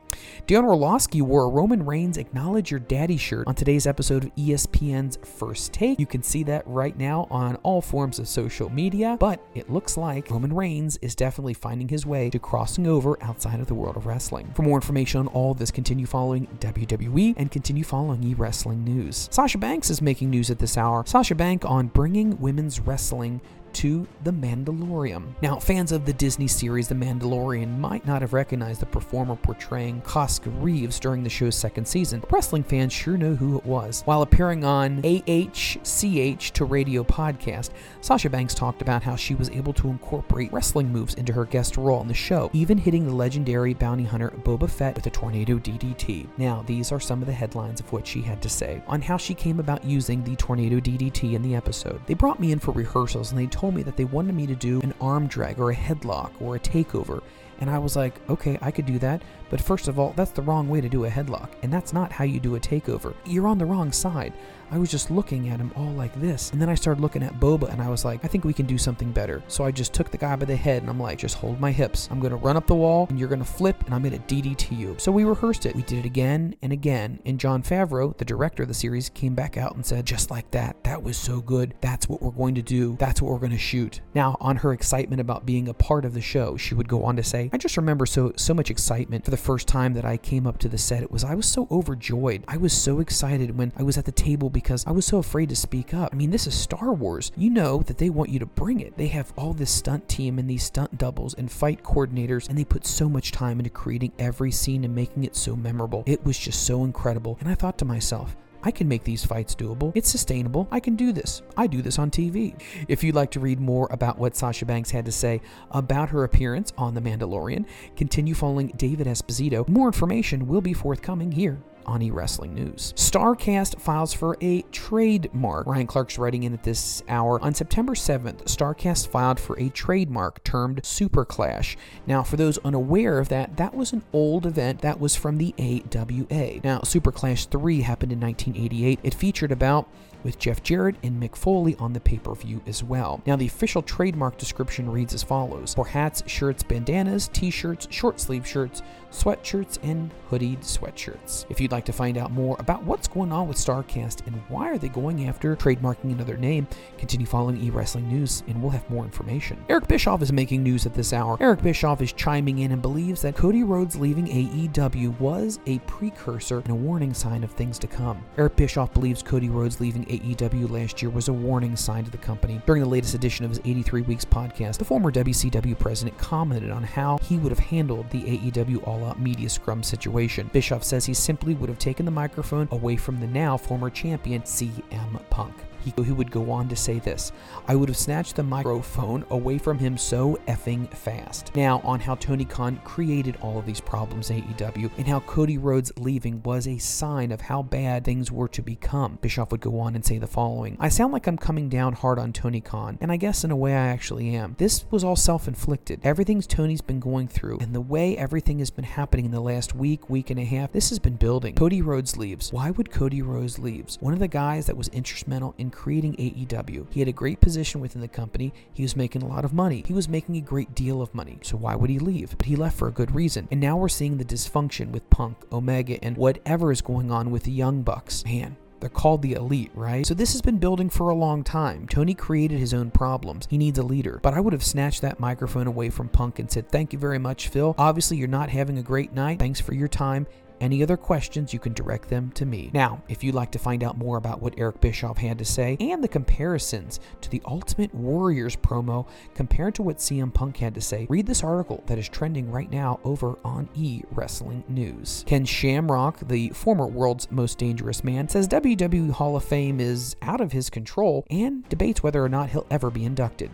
Dan 0.48 0.66
Orlovsky 0.66 1.22
wore 1.22 1.46
a 1.46 1.50
Roman 1.50 1.86
Reigns 1.86 2.18
Acknowledge 2.18 2.72
Your 2.72 2.80
Daddy 2.80 3.18
shirt 3.18 3.48
on 3.48 3.56
today's 3.56 3.88
episode 3.88 4.26
of 4.26 4.36
ESPN's 4.36 5.18
First 5.24 5.72
Take. 5.74 6.00
You 6.00 6.06
can 6.06 6.24
see 6.24 6.44
that 6.44 6.68
right 6.68 6.98
now 6.98 7.28
on 7.32 7.56
all 7.58 7.82
forms 7.82 8.20
of 8.20 8.28
social 8.28 8.70
media, 8.70 9.18
but 9.20 9.42
it 9.56 9.70
looks 9.70 9.98
like 9.98 10.30
Roman 10.30 10.54
Reigns 10.54 10.98
is 11.02 11.16
definitely 11.16 11.54
finding 11.54 11.88
his 11.88 12.06
way 12.06 12.30
to 12.30 12.40
crossing 12.40 12.88
over 12.88 13.22
outside 13.24 13.60
of 13.60 13.68
the 13.68 13.76
world 13.76 13.98
of 13.98 14.06
wrestling. 14.06 14.52
For 14.56 14.64
more 14.64 14.78
information 14.78 15.20
on 15.22 15.28
all 15.28 15.54
this, 15.54 15.72
continue 15.72 16.06
following 16.06 16.48
WWE 16.60 17.36
and 17.38 17.52
continue 17.52 17.84
following 17.84 18.24
E 18.24 18.34
Wrestling 18.34 18.84
News. 18.84 19.30
Sasha 19.32 19.58
Banks 19.58 19.90
is 19.90 20.02
making 20.02 20.30
news 20.30 20.50
at 20.50 20.60
this 20.60 20.78
hour. 20.78 21.04
Sasha 21.06 21.36
Bank 21.36 21.64
on 21.66 21.88
bringing 21.88 22.38
women's 22.40 22.80
wrestling 22.80 23.42
to 23.74 24.08
The 24.24 24.32
Mandalorian. 24.32 25.34
Now, 25.42 25.58
fans 25.60 25.92
of 25.92 26.06
the 26.06 26.14
Disney 26.14 26.48
series 26.48 26.88
The 26.88 26.96
Mandalorian 26.96 27.78
might 27.78 28.06
not 28.06 28.22
have 28.22 28.34
recognized 28.34 28.82
the 28.82 28.86
performer 28.86 29.36
portraying 29.36 30.02
Koska 30.02 30.50
Reeves 30.50 31.00
during 31.00 31.24
the 31.24 31.30
show's 31.30 31.56
second 31.56 31.88
season, 31.88 32.24
wrestling 32.30 32.64
fans 32.64 32.94
sure 32.94 33.18
know 33.18 33.36
who 33.36 33.58
it 33.58 33.66
was. 33.66 34.02
While 34.04 34.22
appearing 34.22 34.64
on 34.64 35.02
AHCH 35.02 36.52
to 36.52 36.66
Radio 36.66 37.04
podcast, 37.04 37.72
Sasha 38.02 38.30
Banks 38.30 38.54
talked 38.54 38.82
about 38.82 39.04
how 39.04 39.16
she 39.16 39.36
was 39.36 39.50
able 39.50 39.74
to 39.74 39.90
incorporate 39.90 40.52
wrestling 40.52 40.92
moves 40.92 41.14
into 41.16 41.34
her 41.34 41.46
guest 41.46 41.78
role 41.78 42.00
on 42.00 42.08
the 42.08 42.14
show, 42.14 42.50
even 42.54 42.78
hitting 42.78 43.06
the 43.06 43.16
legendary 43.16 43.74
bounty 43.74 44.04
hunter 44.04 44.34
Boba 44.44 44.70
Fett 44.70 44.96
with 44.96 45.06
a 45.08 45.10
tornado 45.10 45.58
DDT. 45.58 46.28
Now, 46.38 46.64
these 46.68 46.92
are 46.92 47.00
some 47.00 47.22
of 47.22 47.28
the 47.28 47.34
headlines 47.34 47.80
of 47.80 47.92
what 47.92 48.06
she 48.06 48.22
had 48.22 48.42
to 48.42 48.50
say 48.50 48.82
on 48.88 49.02
how 49.02 49.18
she 49.18 49.34
came 49.34 49.60
about 49.60 49.86
using 49.86 50.24
the 50.24 50.36
tornado 50.36 50.80
DDT 50.80 51.34
in 51.34 51.42
the 51.42 51.56
episode. 51.56 52.02
They 52.08 52.14
brought 52.14 52.40
me 52.40 52.52
in 52.52 52.60
for 52.60 52.72
rehearsals 52.72 53.32
and 53.32 53.40
they 53.40 53.48
told 53.48 53.61
me 53.70 53.84
that 53.84 53.98
they 53.98 54.06
wanted 54.06 54.34
me 54.34 54.48
to 54.48 54.56
do 54.56 54.82
an 54.82 54.94
arm 55.00 55.28
drag 55.28 55.60
or 55.60 55.70
a 55.70 55.76
headlock 55.76 56.32
or 56.40 56.56
a 56.56 56.60
takeover. 56.60 57.22
And 57.62 57.70
I 57.70 57.80
was 57.80 57.96
like, 57.96 58.20
okay, 58.30 58.58
I 58.62 58.72
could 58.72 58.86
do 58.86 59.00
that. 59.00 59.22
But 59.50 59.62
first 59.62 59.88
of 59.88 60.00
all, 60.00 60.14
that's 60.16 60.32
the 60.32 60.42
wrong 60.42 60.68
way 60.68 60.82
to 60.82 60.90
do 60.90 61.06
a 61.06 61.10
headlock. 61.10 61.50
And 61.62 61.72
that's 61.72 61.94
not 61.94 62.12
how 62.12 62.24
you 62.24 62.40
do 62.40 62.56
a 62.56 62.60
takeover. 62.60 63.14
You're 63.26 63.48
on 63.48 63.58
the 63.58 63.66
wrong 63.66 63.92
side. 63.92 64.34
I 64.74 64.78
was 64.78 64.90
just 64.90 65.12
looking 65.12 65.50
at 65.50 65.60
him 65.60 65.74
all 65.76 65.92
like 65.92 66.18
this. 66.22 66.50
And 66.52 66.62
then 66.62 66.70
I 66.70 66.76
started 66.76 67.02
looking 67.02 67.24
at 67.24 67.42
Boba 67.42 67.70
and 67.70 67.82
I 67.82 67.90
was 67.90 68.06
like, 68.06 68.24
I 68.24 68.30
think 68.30 68.46
we 68.46 68.54
can 68.54 68.66
do 68.66 68.78
something 68.78 69.12
better. 69.12 69.44
So 69.50 69.66
I 69.66 69.72
just 69.72 69.94
took 69.94 70.10
the 70.10 70.18
guy 70.18 70.38
by 70.38 70.46
the 70.46 70.56
head 70.56 70.82
and 70.82 70.90
I'm 70.90 71.00
like, 71.00 71.18
just 71.18 71.36
hold 71.36 71.60
my 71.60 71.74
hips. 71.74 72.08
I'm 72.10 72.22
going 72.22 72.32
to 72.32 72.38
run 72.38 72.56
up 72.56 72.68
the 72.68 72.76
wall 72.76 73.06
and 73.10 73.20
you're 73.20 73.28
going 73.28 73.44
to 73.44 73.46
flip 73.46 73.84
and 73.86 73.94
I'm 73.94 74.02
going 74.02 74.18
to 74.18 74.34
DDT 74.34 74.78
you. 74.78 74.96
So 74.98 75.12
we 75.12 75.26
rehearsed 75.26 75.66
it. 75.66 75.76
We 75.76 75.82
did 75.82 76.00
it 76.00 76.06
again 76.06 76.56
and 76.62 76.72
again. 76.72 77.20
And 77.26 77.38
Jon 77.38 77.64
Favreau, 77.64 78.18
the 78.18 78.24
director 78.24 78.64
of 78.64 78.70
the 78.70 78.74
series, 78.74 79.10
came 79.10 79.36
back 79.36 79.58
out 79.58 79.76
and 79.76 79.86
said, 79.86 80.06
just 80.06 80.32
like 80.32 80.50
that, 80.52 80.82
that 80.86 81.04
was 81.04 81.18
so 81.18 81.42
good. 81.42 81.74
That's 81.82 82.08
what 82.08 82.22
we're 82.22 82.32
going 82.32 82.56
to 82.56 82.62
do. 82.62 82.96
That's 82.98 83.22
what 83.22 83.34
we're 83.34 83.40
going 83.40 83.52
to 83.52 83.58
shoot. 83.58 84.00
Now, 84.16 84.38
on 84.40 84.56
her 84.56 84.72
excitement 84.72 85.20
about 85.20 85.46
being 85.46 85.68
a 85.68 85.74
part 85.74 86.06
of 86.06 86.14
the 86.14 86.22
show, 86.22 86.56
she 86.56 86.76
would 86.76 86.88
go 86.88 87.04
on 87.04 87.18
to 87.18 87.24
say, 87.24 87.50
I 87.54 87.58
just 87.58 87.76
remember 87.76 88.06
so 88.06 88.32
so 88.38 88.54
much 88.54 88.72
excitement 88.72 89.26
for 89.26 89.32
the 89.32 89.38
first 89.38 89.68
time 89.68 89.94
that 89.94 90.06
I 90.06 90.16
came 90.16 90.48
up 90.48 90.58
to 90.60 90.70
the 90.70 90.78
set. 90.78 91.04
It 91.04 91.12
was 91.12 91.24
I 91.24 91.36
was 91.36 91.46
so 91.46 91.68
overjoyed. 91.70 92.46
I 92.48 92.56
was 92.56 92.72
so 92.72 93.00
excited 93.00 93.58
when 93.58 93.74
I 93.76 93.84
was 93.84 93.98
at 93.98 94.06
the 94.06 94.12
table 94.12 94.50
because 94.50 94.88
I 94.88 94.92
was 94.92 95.06
so 95.06 95.18
afraid 95.18 95.50
to 95.50 95.56
speak 95.56 95.94
up. 95.94 96.12
I 96.14 96.16
mean, 96.16 96.32
this 96.32 96.48
is 96.48 96.54
Star 96.54 96.94
Wars. 96.94 97.32
You 97.36 97.50
know 97.50 97.80
that 97.84 97.98
they 97.98 98.10
want 98.10 98.30
you 98.30 98.40
to 98.40 98.46
bring 98.46 98.80
it. 98.80 98.96
They 98.96 99.08
have 99.08 99.34
all 99.38 99.54
this 99.54 99.72
stunt 99.72 100.08
team 100.08 100.40
and 100.40 100.50
these 100.50 100.64
stunt 100.64 100.98
doubles 100.98 101.34
and 101.34 101.52
fight 101.52 101.84
coordinators, 101.84 102.48
and 102.48 102.58
they 102.58 102.64
put 102.64 102.86
so 102.86 103.10
much 103.10 103.34
time 103.34 103.60
into 103.60 103.70
creating 103.70 104.14
every 104.18 104.52
scene 104.52 104.86
and 104.86 104.96
making 104.96 105.26
it 105.26 105.36
so 105.36 105.56
memorable. 105.56 106.04
It 106.06 106.26
was 106.26 106.40
just 106.40 106.64
so 106.64 106.86
incredible. 106.86 107.38
And 107.42 107.50
I 107.50 107.56
thought 107.56 107.78
to 107.80 107.86
myself, 107.86 108.36
I 108.64 108.72
can 108.72 108.88
make 108.88 109.04
these 109.04 109.26
fights 109.26 109.56
doable. 109.56 109.92
It's 109.96 110.10
sustainable. 110.10 110.68
I 110.72 110.80
can 110.80 110.96
do 110.96 111.12
this. 111.12 111.42
I 111.58 111.68
do 111.68 111.82
this 111.82 112.00
on 112.00 112.12
TV. 112.12 112.60
If 112.88 113.04
you'd 113.04 113.16
like 113.16 113.32
to 113.32 113.40
read 113.40 113.60
more 113.60 113.88
about 113.92 114.18
what 114.18 114.36
Sasha 114.36 114.66
Banks 114.66 114.92
had 114.92 115.06
to 115.06 115.12
say 115.12 115.42
about 115.72 116.10
her 116.10 116.24
appearance 116.24 116.74
on 116.78 116.94
The 116.94 117.02
Mandalorian, 117.02 117.66
continue 117.96 118.34
following 118.34 118.68
David 118.78 119.08
Esposito. 119.08 119.68
More 119.68 119.88
information 119.88 120.48
will 120.48 120.62
be 120.62 120.74
forthcoming 120.74 121.32
here 121.32 121.60
on 121.86 122.02
e-wrestling 122.02 122.54
news. 122.54 122.94
Starcast 122.96 123.80
files 123.80 124.14
for 124.14 124.38
a 124.42 124.62
trademark. 124.72 125.68
Ryan 125.68 125.88
Clark's 125.88 126.18
writing 126.18 126.44
in 126.44 126.54
at 126.54 126.64
this 126.64 127.04
hour. 127.08 127.42
On 127.42 127.54
September 127.54 127.94
7th, 127.94 128.44
Starcast 128.44 129.08
filed 129.08 129.40
for 129.40 129.60
a 129.60 129.70
trademark 129.70 130.44
termed 130.44 130.86
Super 130.86 131.26
Clash. 131.26 131.78
Now, 132.08 132.24
for 132.24 132.38
those 132.38 132.58
unaware 132.60 133.20
of 133.20 133.30
that, 133.30 133.58
that 133.58 133.74
was 133.76 133.94
an 133.94 134.04
old 134.14 134.46
event 134.46 134.82
that 134.82 135.00
was 135.00 135.16
from 135.16 135.38
the 135.38 135.54
AWA. 135.58 136.60
Now, 136.64 136.82
Super 136.82 137.12
Clash 137.12 137.46
3 137.48 137.82
happened 137.82 138.12
in 138.12 138.20
1988. 138.20 139.00
It 139.04 139.14
featured 139.14 139.52
about 139.52 139.88
with 140.24 140.40
Jeff 140.40 140.62
Jarrett 140.64 140.96
and 141.04 141.22
Mick 141.22 141.36
Foley 141.36 141.76
on 141.78 141.94
the 141.94 142.00
pay 142.00 142.18
per 142.18 142.36
view 142.36 142.62
as 142.68 142.84
well. 142.84 143.22
Now, 143.26 143.36
the 143.36 143.48
official 143.48 143.82
trademark 143.82 144.38
description 144.38 144.90
reads 144.90 145.14
as 145.14 145.24
follows 145.24 145.74
For 145.74 145.88
hats, 145.88 146.24
shirts, 146.28 146.64
bandanas, 146.64 147.30
t 147.30 147.50
shirts, 147.50 147.88
short 147.90 148.20
sleeve 148.20 148.48
shirts, 148.48 148.82
sweatshirts, 149.12 149.78
and 149.84 150.12
hoodied 150.30 150.60
sweatshirts. 150.60 151.46
If 151.50 151.60
you'd 151.60 151.72
like 151.72 151.86
to 151.86 151.94
find 151.94 152.18
out 152.18 152.32
more 152.32 152.56
about 152.60 152.84
what's 152.84 153.08
going 153.08 153.32
on 153.32 153.48
with 153.48 153.58
StarCast 153.58 154.26
and 154.26 154.42
why 154.48 154.70
are 154.70 154.78
they 154.78 154.90
going 154.90 155.28
after 155.28 155.56
trademarking 155.56 156.12
another 156.12 156.38
name, 156.38 156.68
continue 156.98 157.28
following 157.28 157.58
eWrestling 157.58 158.08
News 158.08 158.44
and 158.48 158.62
we'll 158.62 158.72
have 158.72 158.90
more 158.90 159.04
information. 159.04 159.64
Eric 159.70 159.88
Bischoff 159.88 160.22
is 160.22 160.32
making 160.32 160.64
news 160.64 160.86
at 160.86 160.94
this 160.94 161.14
hour. 161.14 161.38
Eric 161.40 161.62
Bischoff 161.62 162.02
is 162.02 162.14
chiming 162.14 162.60
in 162.60 162.72
and 162.72 162.82
believes 162.82 163.22
that 163.22 163.36
Cody 163.36 163.64
Rhodes 163.64 163.96
leaving 163.96 164.28
AEW 164.28 165.20
was 165.20 165.60
a 165.66 165.80
precursor 165.80 166.60
and 166.60 166.70
a 166.70 166.76
warning 166.76 167.14
sign 167.14 167.44
of 167.44 167.52
things 167.52 167.78
to 167.80 167.88
come. 167.88 168.24
Eric 168.38 168.56
Bischoff 168.56 168.94
believes 168.94 169.22
Cody 169.22 169.50
Rhodes 169.50 169.82
leaving 169.82 170.06
AEW 170.06 170.70
last 170.70 171.02
year 171.02 171.12
was 171.12 171.28
a 171.28 171.34
warning 171.34 171.76
sign 171.76 172.06
to 172.06 172.12
the 172.12 172.18
company. 172.18 172.62
During 172.66 172.82
the 172.82 172.90
latest 172.90 173.14
edition 173.14 173.46
of 173.46 173.52
his 173.52 173.60
83 173.66 174.02
Weeks 174.04 174.26
podcast, 174.26 174.78
the 174.78 174.86
former 174.86 175.12
WCW 175.12 175.78
president 175.78 176.18
commented 176.18 176.72
on 176.72 176.84
how 176.84 177.18
he 177.18 177.38
would 177.38 177.52
have 177.52 177.60
handled 177.60 178.10
the 178.10 178.24
AEW 178.24 178.88
All 178.88 179.01
Media 179.20 179.50
Scrum 179.50 179.84
situation. 179.84 180.50
Bischoff 180.54 180.84
says 180.84 181.06
he 181.06 181.14
simply 181.14 181.54
would 181.56 181.70
have 181.70 181.80
taken 181.80 182.06
the 182.06 182.12
microphone 182.12 182.68
away 182.72 182.96
from 182.96 183.20
the 183.20 183.28
now 183.28 183.58
former 183.58 183.90
champion 183.90 184.42
CM 184.44 185.30
Punk. 185.30 185.56
He, 185.84 185.94
he 186.04 186.12
would 186.12 186.32
go 186.32 186.52
on 186.52 186.70
to 186.70 186.76
say 186.76 187.00
this 187.00 187.32
I 187.68 187.76
would 187.76 187.90
have 187.90 187.98
snatched 187.98 188.36
the 188.36 188.44
microphone 188.44 189.26
away 189.30 189.58
from 189.58 189.80
him 189.80 189.98
so 189.98 190.40
effing 190.48 190.90
fast. 190.94 191.56
Now, 191.56 191.82
on 191.84 192.00
how 192.00 192.16
Tony 192.16 192.46
Khan 192.46 192.80
created 192.84 193.38
all 193.42 193.58
of 193.58 193.66
these 193.66 193.82
problems 193.82 194.30
AEW 194.30 194.92
and 194.98 195.08
how 195.08 195.20
Cody 195.22 195.58
Rhodes 195.58 195.92
leaving 195.98 196.42
was 196.44 196.68
a 196.68 196.78
sign 196.78 197.32
of 197.32 197.42
how 197.42 197.64
bad 197.64 198.04
things 198.04 198.32
were 198.32 198.48
to 198.50 198.62
become. 198.62 199.18
Bischoff 199.22 199.52
would 199.52 199.62
go 199.62 199.80
on 199.80 199.96
and 199.96 200.06
say 200.06 200.18
the 200.18 200.28
following 200.28 200.78
I 200.80 200.90
sound 200.90 201.14
like 201.14 201.28
I'm 201.28 201.38
coming 201.38 201.70
down 201.70 201.94
hard 201.94 202.20
on 202.20 202.34
Tony 202.34 202.62
Khan, 202.62 202.98
and 203.02 203.12
I 203.12 203.18
guess 203.18 203.44
in 203.44 203.52
a 203.52 203.56
way 203.56 203.74
I 203.74 203.88
actually 203.88 204.36
am. 204.36 204.56
This 204.58 204.86
was 204.92 205.04
all 205.04 205.16
self 205.16 205.48
inflicted. 205.48 206.00
Everything's 206.04 206.48
Tony's 206.48 206.82
been 206.82 207.00
going 207.00 207.28
through, 207.28 207.60
and 207.60 207.74
the 207.74 207.82
way 207.82 208.18
everything 208.18 208.60
has 208.60 208.70
been 208.70 208.86
happening 208.86 209.26
in 209.26 209.32
the 209.32 209.42
last 209.42 209.76
week, 209.76 210.10
week 210.10 210.30
and 210.30 210.40
a 210.40 210.46
half, 210.46 210.72
this 210.72 210.90
has 210.90 211.00
been 211.00 211.16
building. 211.16 211.56
Cody 211.56 211.82
Rhodes 211.82 212.18
leaves. 212.18 212.52
Why 212.52 212.72
would 212.72 212.92
Cody 212.92 213.22
Rhodes 213.22 213.60
leaves? 213.60 213.98
One 214.00 214.14
of 214.14 214.20
the 214.20 214.28
guys 214.28 214.66
that 214.68 214.78
was 214.78 214.88
instrumental 214.90 215.56
in 215.58 215.71
creating 215.72 216.16
AEW. 216.16 216.88
He 216.92 217.00
had 217.00 217.10
a 217.10 217.14
great 217.14 217.42
position 217.42 217.82
within 217.82 218.02
the 218.02 218.08
company. 218.08 218.54
He 218.74 218.84
was 218.84 218.96
making 218.96 219.24
a 219.24 219.28
lot 219.28 219.46
of 219.46 219.54
money. 219.54 219.84
He 219.88 219.94
was 219.94 220.10
making 220.10 220.38
a 220.38 220.42
great 220.42 220.76
deal 220.76 221.02
of 221.02 221.14
money. 221.16 221.40
So 221.42 221.58
why 221.58 221.76
would 221.76 221.90
he 221.90 222.00
leave? 222.00 222.38
But 222.38 222.48
he 222.48 222.56
left 222.56 222.78
for 222.78 222.88
a 222.88 222.92
good 222.92 223.14
reason. 223.16 223.48
And 223.52 223.60
now 223.60 223.78
we're 223.78 223.90
seeing 223.90 224.18
the 224.18 224.26
dysfunction 224.26 224.92
with 224.92 225.10
Punk, 225.10 225.38
Omega, 225.52 226.04
and 226.04 226.18
whatever 226.18 226.72
is 226.72 226.82
going 226.82 227.12
on 227.12 227.32
with 227.32 227.44
the 227.44 227.52
Young 227.52 227.82
Bucks. 227.82 228.24
Man, 228.26 228.58
they're 228.82 228.90
called 228.90 229.22
the 229.22 229.34
elite, 229.34 229.72
right? 229.76 230.06
So 230.06 230.14
this 230.14 230.34
has 230.34 230.42
been 230.42 230.58
building 230.58 230.90
for 230.90 231.10
a 231.10 231.16
long 231.16 231.44
time. 231.44 231.88
Tony 231.88 232.14
created 232.14 232.60
his 232.60 232.74
own 232.74 232.92
problems. 232.92 233.48
He 233.50 233.58
needs 233.58 233.78
a 233.78 233.84
leader. 233.84 234.20
But 234.22 234.34
I 234.34 234.40
would 234.40 234.54
have 234.54 234.64
snatched 234.64 235.02
that 235.02 235.20
microphone 235.20 235.68
away 235.68 235.90
from 235.90 236.10
Punk 236.10 236.40
and 236.40 236.52
said, 236.52 236.70
Thank 236.70 236.92
you 236.92 237.00
very 237.00 237.20
much, 237.20 237.50
Phil. 237.50 237.76
Obviously, 237.78 238.18
you're 238.18 238.28
not 238.28 238.50
having 238.50 238.80
a 238.80 238.84
great 238.84 239.14
night. 239.14 239.40
Thanks 239.40 239.62
for 239.62 239.74
your 239.74 239.88
time. 239.88 240.26
Any 240.62 240.84
other 240.84 240.96
questions, 240.96 241.54
you 241.54 241.60
can 241.60 241.74
direct 241.74 242.08
them 242.08 242.32
to 242.36 242.46
me. 242.46 242.70
Now, 242.72 243.02
if 243.10 243.24
you'd 243.24 243.34
like 243.34 243.50
to 243.52 243.60
find 243.60 243.84
out 243.84 243.98
more 243.98 244.18
about 244.18 244.44
what 244.44 244.54
Eric 244.60 244.80
Bischoff 244.80 245.18
had 245.18 245.40
to 245.40 245.46
say 245.46 245.76
and 245.80 246.04
the 246.04 246.08
comparisons 246.08 247.00
to 247.22 247.32
the 247.32 247.42
Ultimate 247.46 247.94
Warriors 247.96 248.56
promo 248.56 249.08
compared 249.34 249.74
to 249.76 249.82
what 249.82 249.98
CM 249.98 250.32
Punk 250.32 250.58
had 250.58 250.76
to 250.76 250.82
say, 250.82 251.08
read 251.10 251.26
this 251.26 251.44
article 251.44 251.84
that 251.88 251.98
is 251.98 252.08
trending 252.08 252.52
right 252.52 252.72
now 252.72 253.00
over 253.04 253.40
on 253.44 253.70
E 253.74 254.04
Wrestling 254.12 254.64
News. 254.68 255.24
Ken 255.26 255.46
Shamrock, 255.46 256.20
the 256.28 256.50
former 256.50 256.86
world's 256.86 257.32
most 257.32 257.58
dangerous 257.58 258.04
man, 258.04 258.30
says 258.30 258.48
WWE 258.48 259.10
Hall 259.10 259.36
of 259.36 259.44
Fame 259.44 259.80
is 259.80 260.16
out 260.22 260.42
of 260.42 260.52
his 260.52 260.70
control 260.70 261.26
and 261.32 261.68
debates 261.70 262.04
whether 262.04 262.24
or 262.24 262.30
not 262.30 262.52
he'll 262.52 262.68
ever 262.70 262.92
be 262.92 263.04
inducted. 263.04 263.50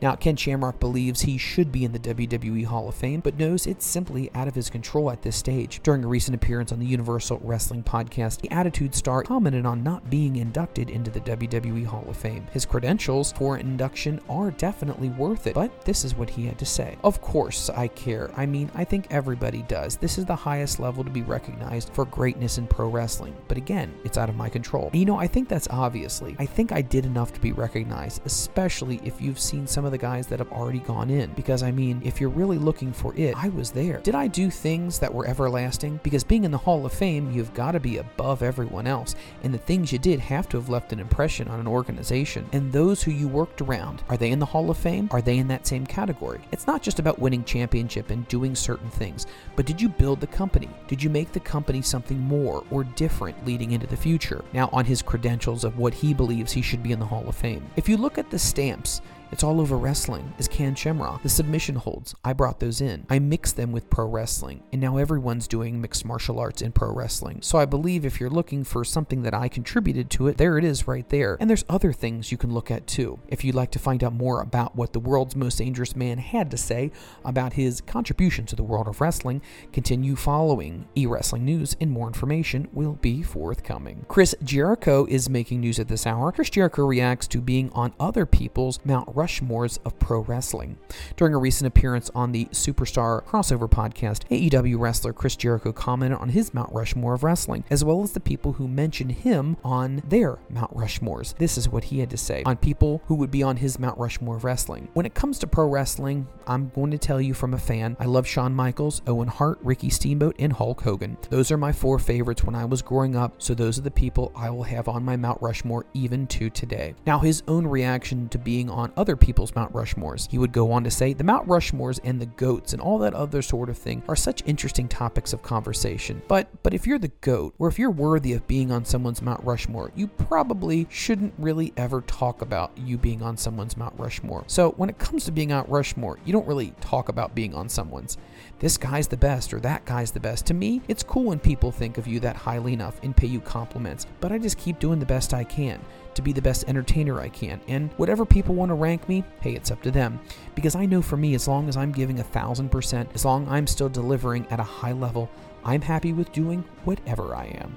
Now, 0.00 0.14
Ken 0.14 0.36
Shamrock 0.36 0.78
believes 0.78 1.22
he 1.22 1.38
should 1.38 1.72
be 1.72 1.84
in 1.84 1.90
the 1.90 1.98
WWE 1.98 2.66
Hall 2.66 2.88
of 2.88 2.94
Fame, 2.94 3.18
but 3.18 3.36
knows 3.36 3.66
it's 3.66 3.84
simply 3.84 4.30
out 4.32 4.46
of 4.46 4.54
his 4.54 4.70
control 4.70 5.10
at 5.10 5.22
this 5.22 5.34
stage. 5.36 5.80
During 5.82 6.04
a 6.04 6.06
recent 6.06 6.36
appearance, 6.36 6.51
appearance 6.52 6.70
on 6.70 6.78
the 6.78 6.84
Universal 6.84 7.40
Wrestling 7.42 7.82
podcast, 7.82 8.42
the 8.42 8.50
Attitude 8.50 8.94
Star 8.94 9.22
commented 9.22 9.64
on 9.64 9.82
not 9.82 10.10
being 10.10 10.36
inducted 10.36 10.90
into 10.90 11.10
the 11.10 11.20
WWE 11.20 11.86
Hall 11.86 12.04
of 12.06 12.14
Fame. 12.14 12.46
His 12.52 12.66
credentials 12.66 13.32
for 13.32 13.56
induction 13.56 14.20
are 14.28 14.50
definitely 14.50 15.08
worth 15.08 15.46
it, 15.46 15.54
but 15.54 15.82
this 15.86 16.04
is 16.04 16.14
what 16.14 16.28
he 16.28 16.44
had 16.44 16.58
to 16.58 16.66
say. 16.66 16.98
Of 17.04 17.22
course, 17.22 17.70
I 17.70 17.88
care. 17.88 18.30
I 18.36 18.44
mean, 18.44 18.70
I 18.74 18.84
think 18.84 19.06
everybody 19.08 19.62
does. 19.62 19.96
This 19.96 20.18
is 20.18 20.26
the 20.26 20.36
highest 20.36 20.78
level 20.78 21.02
to 21.02 21.08
be 21.08 21.22
recognized 21.22 21.88
for 21.94 22.04
greatness 22.04 22.58
in 22.58 22.66
pro 22.66 22.90
wrestling. 22.90 23.34
But 23.48 23.56
again, 23.56 23.94
it's 24.04 24.18
out 24.18 24.28
of 24.28 24.36
my 24.36 24.50
control. 24.50 24.88
And 24.88 24.96
you 25.00 25.06
know, 25.06 25.16
I 25.16 25.28
think 25.28 25.48
that's 25.48 25.68
obviously. 25.70 26.36
I 26.38 26.44
think 26.44 26.70
I 26.70 26.82
did 26.82 27.06
enough 27.06 27.32
to 27.32 27.40
be 27.40 27.52
recognized, 27.52 28.26
especially 28.26 29.00
if 29.04 29.22
you've 29.22 29.40
seen 29.40 29.66
some 29.66 29.86
of 29.86 29.90
the 29.90 29.96
guys 29.96 30.26
that 30.26 30.38
have 30.38 30.52
already 30.52 30.80
gone 30.80 31.08
in. 31.08 31.32
Because 31.32 31.62
I 31.62 31.70
mean, 31.70 32.02
if 32.04 32.20
you're 32.20 32.28
really 32.28 32.58
looking 32.58 32.92
for 32.92 33.16
it, 33.16 33.34
I 33.42 33.48
was 33.48 33.70
there. 33.70 34.00
Did 34.00 34.14
I 34.14 34.26
do 34.26 34.50
things 34.50 34.98
that 34.98 35.14
were 35.14 35.26
everlasting? 35.26 35.98
Because 36.02 36.22
being 36.24 36.41
in 36.44 36.50
the 36.50 36.58
Hall 36.58 36.86
of 36.86 36.92
Fame, 36.92 37.30
you've 37.30 37.54
got 37.54 37.72
to 37.72 37.80
be 37.80 37.98
above 37.98 38.42
everyone 38.42 38.86
else, 38.86 39.14
and 39.42 39.52
the 39.52 39.58
things 39.58 39.92
you 39.92 39.98
did 39.98 40.20
have 40.20 40.48
to 40.48 40.56
have 40.56 40.68
left 40.68 40.92
an 40.92 41.00
impression 41.00 41.48
on 41.48 41.60
an 41.60 41.66
organization. 41.66 42.48
And 42.52 42.72
those 42.72 43.02
who 43.02 43.10
you 43.10 43.28
worked 43.28 43.60
around, 43.60 44.02
are 44.08 44.16
they 44.16 44.30
in 44.30 44.38
the 44.38 44.46
Hall 44.46 44.70
of 44.70 44.76
Fame? 44.76 45.08
Are 45.10 45.22
they 45.22 45.38
in 45.38 45.48
that 45.48 45.66
same 45.66 45.86
category? 45.86 46.40
It's 46.52 46.66
not 46.66 46.82
just 46.82 46.98
about 46.98 47.18
winning 47.18 47.44
championship 47.44 48.10
and 48.10 48.26
doing 48.28 48.54
certain 48.54 48.90
things, 48.90 49.26
but 49.56 49.66
did 49.66 49.80
you 49.80 49.88
build 49.88 50.20
the 50.20 50.26
company? 50.26 50.68
Did 50.88 51.02
you 51.02 51.10
make 51.10 51.32
the 51.32 51.40
company 51.40 51.82
something 51.82 52.18
more 52.18 52.64
or 52.70 52.84
different 52.84 53.46
leading 53.46 53.72
into 53.72 53.86
the 53.86 53.96
future? 53.96 54.44
Now, 54.52 54.68
on 54.72 54.84
his 54.84 55.02
credentials 55.02 55.64
of 55.64 55.78
what 55.78 55.94
he 55.94 56.14
believes 56.14 56.52
he 56.52 56.62
should 56.62 56.82
be 56.82 56.92
in 56.92 57.00
the 57.00 57.06
Hall 57.06 57.28
of 57.28 57.36
Fame. 57.36 57.64
If 57.76 57.88
you 57.88 57.96
look 57.96 58.18
at 58.18 58.30
the 58.30 58.38
stamps, 58.38 59.02
It's 59.32 59.42
all 59.42 59.62
over 59.62 59.78
wrestling. 59.78 60.34
Is 60.38 60.46
Ken 60.46 60.74
Shamrock. 60.74 61.22
The 61.22 61.28
submission 61.30 61.76
holds, 61.76 62.14
I 62.22 62.34
brought 62.34 62.60
those 62.60 62.82
in. 62.82 63.06
I 63.08 63.18
mixed 63.18 63.56
them 63.56 63.72
with 63.72 63.88
pro 63.88 64.06
wrestling, 64.06 64.62
and 64.72 64.80
now 64.80 64.98
everyone's 64.98 65.48
doing 65.48 65.80
mixed 65.80 66.04
martial 66.04 66.38
arts 66.38 66.60
in 66.60 66.72
pro 66.72 66.92
wrestling. 66.92 67.40
So 67.40 67.56
I 67.56 67.64
believe 67.64 68.04
if 68.04 68.20
you're 68.20 68.28
looking 68.28 68.62
for 68.62 68.84
something 68.84 69.22
that 69.22 69.32
I 69.32 69.48
contributed 69.48 70.10
to 70.10 70.28
it, 70.28 70.36
there 70.36 70.58
it 70.58 70.64
is 70.64 70.86
right 70.86 71.08
there. 71.08 71.38
And 71.40 71.48
there's 71.48 71.64
other 71.66 71.94
things 71.94 72.30
you 72.30 72.36
can 72.36 72.52
look 72.52 72.70
at 72.70 72.86
too. 72.86 73.18
If 73.26 73.42
you'd 73.42 73.54
like 73.54 73.70
to 73.70 73.78
find 73.78 74.04
out 74.04 74.12
more 74.12 74.42
about 74.42 74.76
what 74.76 74.92
the 74.92 75.00
world's 75.00 75.34
most 75.34 75.56
dangerous 75.56 75.96
man 75.96 76.18
had 76.18 76.50
to 76.50 76.58
say 76.58 76.92
about 77.24 77.54
his 77.54 77.80
contribution 77.80 78.44
to 78.46 78.56
the 78.56 78.62
world 78.62 78.86
of 78.86 79.00
wrestling, 79.00 79.40
continue 79.72 80.14
following 80.14 80.86
e 80.94 81.06
wrestling 81.06 81.46
news, 81.46 81.74
and 81.80 81.90
more 81.90 82.06
information 82.06 82.68
will 82.72 82.98
be 83.00 83.22
forthcoming. 83.22 84.04
Chris 84.08 84.34
Jericho 84.44 85.06
is 85.06 85.30
making 85.30 85.60
news 85.60 85.78
at 85.78 85.88
this 85.88 86.06
hour. 86.06 86.32
Chris 86.32 86.50
Jericho 86.50 86.84
reacts 86.84 87.26
to 87.28 87.40
being 87.40 87.70
on 87.72 87.94
other 87.98 88.26
people's 88.26 88.78
Mount 88.84 89.08
Rushmores 89.22 89.78
of 89.84 89.96
pro 90.00 90.20
wrestling. 90.20 90.76
During 91.16 91.32
a 91.32 91.38
recent 91.38 91.68
appearance 91.68 92.10
on 92.12 92.32
the 92.32 92.46
Superstar 92.46 93.24
crossover 93.24 93.70
podcast, 93.70 94.26
AEW 94.30 94.80
wrestler 94.80 95.12
Chris 95.12 95.36
Jericho 95.36 95.72
commented 95.72 96.18
on 96.18 96.30
his 96.30 96.52
Mount 96.52 96.72
Rushmore 96.72 97.14
of 97.14 97.22
wrestling, 97.22 97.62
as 97.70 97.84
well 97.84 98.02
as 98.02 98.12
the 98.12 98.20
people 98.20 98.54
who 98.54 98.66
mentioned 98.66 99.12
him 99.12 99.56
on 99.62 100.02
their 100.08 100.40
Mount 100.50 100.74
Rushmores. 100.74 101.36
This 101.38 101.56
is 101.56 101.68
what 101.68 101.84
he 101.84 102.00
had 102.00 102.10
to 102.10 102.16
say 102.16 102.42
on 102.44 102.56
people 102.56 103.00
who 103.06 103.14
would 103.14 103.30
be 103.30 103.44
on 103.44 103.58
his 103.58 103.78
Mount 103.78 103.96
Rushmore 103.96 104.36
of 104.36 104.44
wrestling. 104.44 104.88
When 104.94 105.06
it 105.06 105.14
comes 105.14 105.38
to 105.38 105.46
pro 105.46 105.68
wrestling, 105.68 106.26
I'm 106.48 106.70
going 106.74 106.90
to 106.90 106.98
tell 106.98 107.20
you 107.20 107.32
from 107.32 107.54
a 107.54 107.58
fan, 107.58 107.96
I 108.00 108.06
love 108.06 108.26
Shawn 108.26 108.56
Michaels, 108.56 109.02
Owen 109.06 109.28
Hart, 109.28 109.60
Ricky 109.62 109.88
Steamboat, 109.88 110.34
and 110.40 110.52
Hulk 110.52 110.80
Hogan. 110.82 111.16
Those 111.30 111.52
are 111.52 111.56
my 111.56 111.70
four 111.70 112.00
favorites 112.00 112.42
when 112.42 112.56
I 112.56 112.64
was 112.64 112.82
growing 112.82 113.14
up, 113.14 113.40
so 113.40 113.54
those 113.54 113.78
are 113.78 113.82
the 113.82 113.90
people 113.92 114.32
I 114.34 114.50
will 114.50 114.64
have 114.64 114.88
on 114.88 115.04
my 115.04 115.16
Mount 115.16 115.40
Rushmore 115.40 115.86
even 115.94 116.26
to 116.28 116.50
today. 116.50 116.94
Now, 117.06 117.20
his 117.20 117.44
own 117.46 117.68
reaction 117.68 118.28
to 118.30 118.38
being 118.38 118.68
on 118.68 118.92
other 118.96 119.11
people's 119.16 119.54
Mount 119.54 119.72
Rushmores. 119.72 120.30
He 120.30 120.38
would 120.38 120.52
go 120.52 120.72
on 120.72 120.84
to 120.84 120.90
say, 120.90 121.12
The 121.12 121.24
Mount 121.24 121.48
Rushmores 121.48 122.00
and 122.04 122.20
the 122.20 122.26
goats 122.26 122.72
and 122.72 122.82
all 122.82 122.98
that 122.98 123.14
other 123.14 123.42
sort 123.42 123.68
of 123.68 123.78
thing 123.78 124.02
are 124.08 124.16
such 124.16 124.42
interesting 124.46 124.88
topics 124.88 125.32
of 125.32 125.42
conversation. 125.42 126.22
But 126.28 126.48
but 126.62 126.74
if 126.74 126.86
you're 126.86 126.98
the 126.98 127.12
goat, 127.20 127.54
or 127.58 127.68
if 127.68 127.78
you're 127.78 127.90
worthy 127.90 128.32
of 128.32 128.46
being 128.46 128.70
on 128.70 128.84
someone's 128.84 129.22
Mount 129.22 129.44
Rushmore, 129.44 129.92
you 129.94 130.06
probably 130.06 130.86
shouldn't 130.90 131.34
really 131.38 131.72
ever 131.76 132.00
talk 132.02 132.42
about 132.42 132.72
you 132.76 132.98
being 132.98 133.22
on 133.22 133.36
someone's 133.36 133.76
Mount 133.76 133.98
Rushmore. 133.98 134.44
So 134.46 134.70
when 134.72 134.88
it 134.88 134.98
comes 134.98 135.24
to 135.24 135.32
being 135.32 135.52
on 135.52 135.64
Rushmore, 135.68 136.18
you 136.24 136.32
don't 136.32 136.46
really 136.46 136.72
talk 136.80 137.08
about 137.08 137.34
being 137.34 137.54
on 137.54 137.68
someone's. 137.68 138.18
This 138.62 138.78
guy's 138.78 139.08
the 139.08 139.16
best 139.16 139.52
or 139.52 139.58
that 139.58 139.84
guy's 139.84 140.12
the 140.12 140.20
best. 140.20 140.46
To 140.46 140.54
me, 140.54 140.82
it's 140.86 141.02
cool 141.02 141.24
when 141.24 141.40
people 141.40 141.72
think 141.72 141.98
of 141.98 142.06
you 142.06 142.20
that 142.20 142.36
highly 142.36 142.72
enough 142.72 143.00
and 143.02 143.16
pay 143.16 143.26
you 143.26 143.40
compliments, 143.40 144.06
but 144.20 144.30
I 144.30 144.38
just 144.38 144.56
keep 144.56 144.78
doing 144.78 145.00
the 145.00 145.04
best 145.04 145.34
I 145.34 145.42
can 145.42 145.80
to 146.14 146.22
be 146.22 146.32
the 146.32 146.40
best 146.40 146.68
entertainer 146.68 147.20
I 147.20 147.28
can. 147.28 147.60
And 147.66 147.90
whatever 147.96 148.24
people 148.24 148.54
want 148.54 148.68
to 148.68 148.74
rank 148.74 149.08
me, 149.08 149.24
hey, 149.40 149.54
it's 149.56 149.72
up 149.72 149.82
to 149.82 149.90
them. 149.90 150.20
Because 150.54 150.76
I 150.76 150.86
know 150.86 151.02
for 151.02 151.16
me, 151.16 151.34
as 151.34 151.48
long 151.48 151.68
as 151.68 151.76
I'm 151.76 151.90
giving 151.90 152.20
a 152.20 152.24
thousand 152.24 152.68
percent, 152.68 153.10
as 153.14 153.24
long 153.24 153.46
as 153.46 153.52
I'm 153.52 153.66
still 153.66 153.88
delivering 153.88 154.46
at 154.48 154.60
a 154.60 154.62
high 154.62 154.92
level, 154.92 155.28
I'm 155.64 155.80
happy 155.80 156.12
with 156.12 156.30
doing 156.30 156.62
whatever 156.84 157.34
I 157.34 157.46
am. 157.46 157.76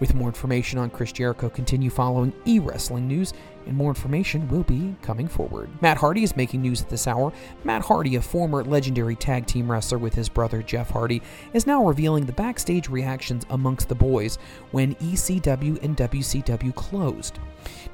With 0.00 0.14
more 0.14 0.28
information 0.28 0.78
on 0.78 0.88
Chris 0.88 1.12
Jericho, 1.12 1.50
continue 1.50 1.90
following 1.90 2.32
e 2.46 2.58
wrestling 2.60 3.06
news, 3.06 3.34
and 3.66 3.76
more 3.76 3.90
information 3.90 4.48
will 4.48 4.62
be 4.62 4.94
coming 5.02 5.28
forward. 5.28 5.70
Matt 5.80 5.96
Hardy 5.96 6.22
is 6.22 6.36
making 6.36 6.62
news 6.62 6.82
at 6.82 6.88
this 6.88 7.06
hour. 7.06 7.32
Matt 7.64 7.82
Hardy, 7.82 8.16
a 8.16 8.22
former 8.22 8.64
legendary 8.64 9.16
tag 9.16 9.46
team 9.46 9.70
wrestler 9.70 9.98
with 9.98 10.14
his 10.14 10.28
brother 10.28 10.62
Jeff 10.62 10.90
Hardy, 10.90 11.22
is 11.52 11.66
now 11.66 11.84
revealing 11.84 12.26
the 12.26 12.32
backstage 12.32 12.88
reactions 12.88 13.46
amongst 13.50 13.88
the 13.88 13.94
boys 13.94 14.36
when 14.70 14.94
ECW 14.96 15.82
and 15.82 15.96
WCW 15.96 16.74
closed. 16.74 17.38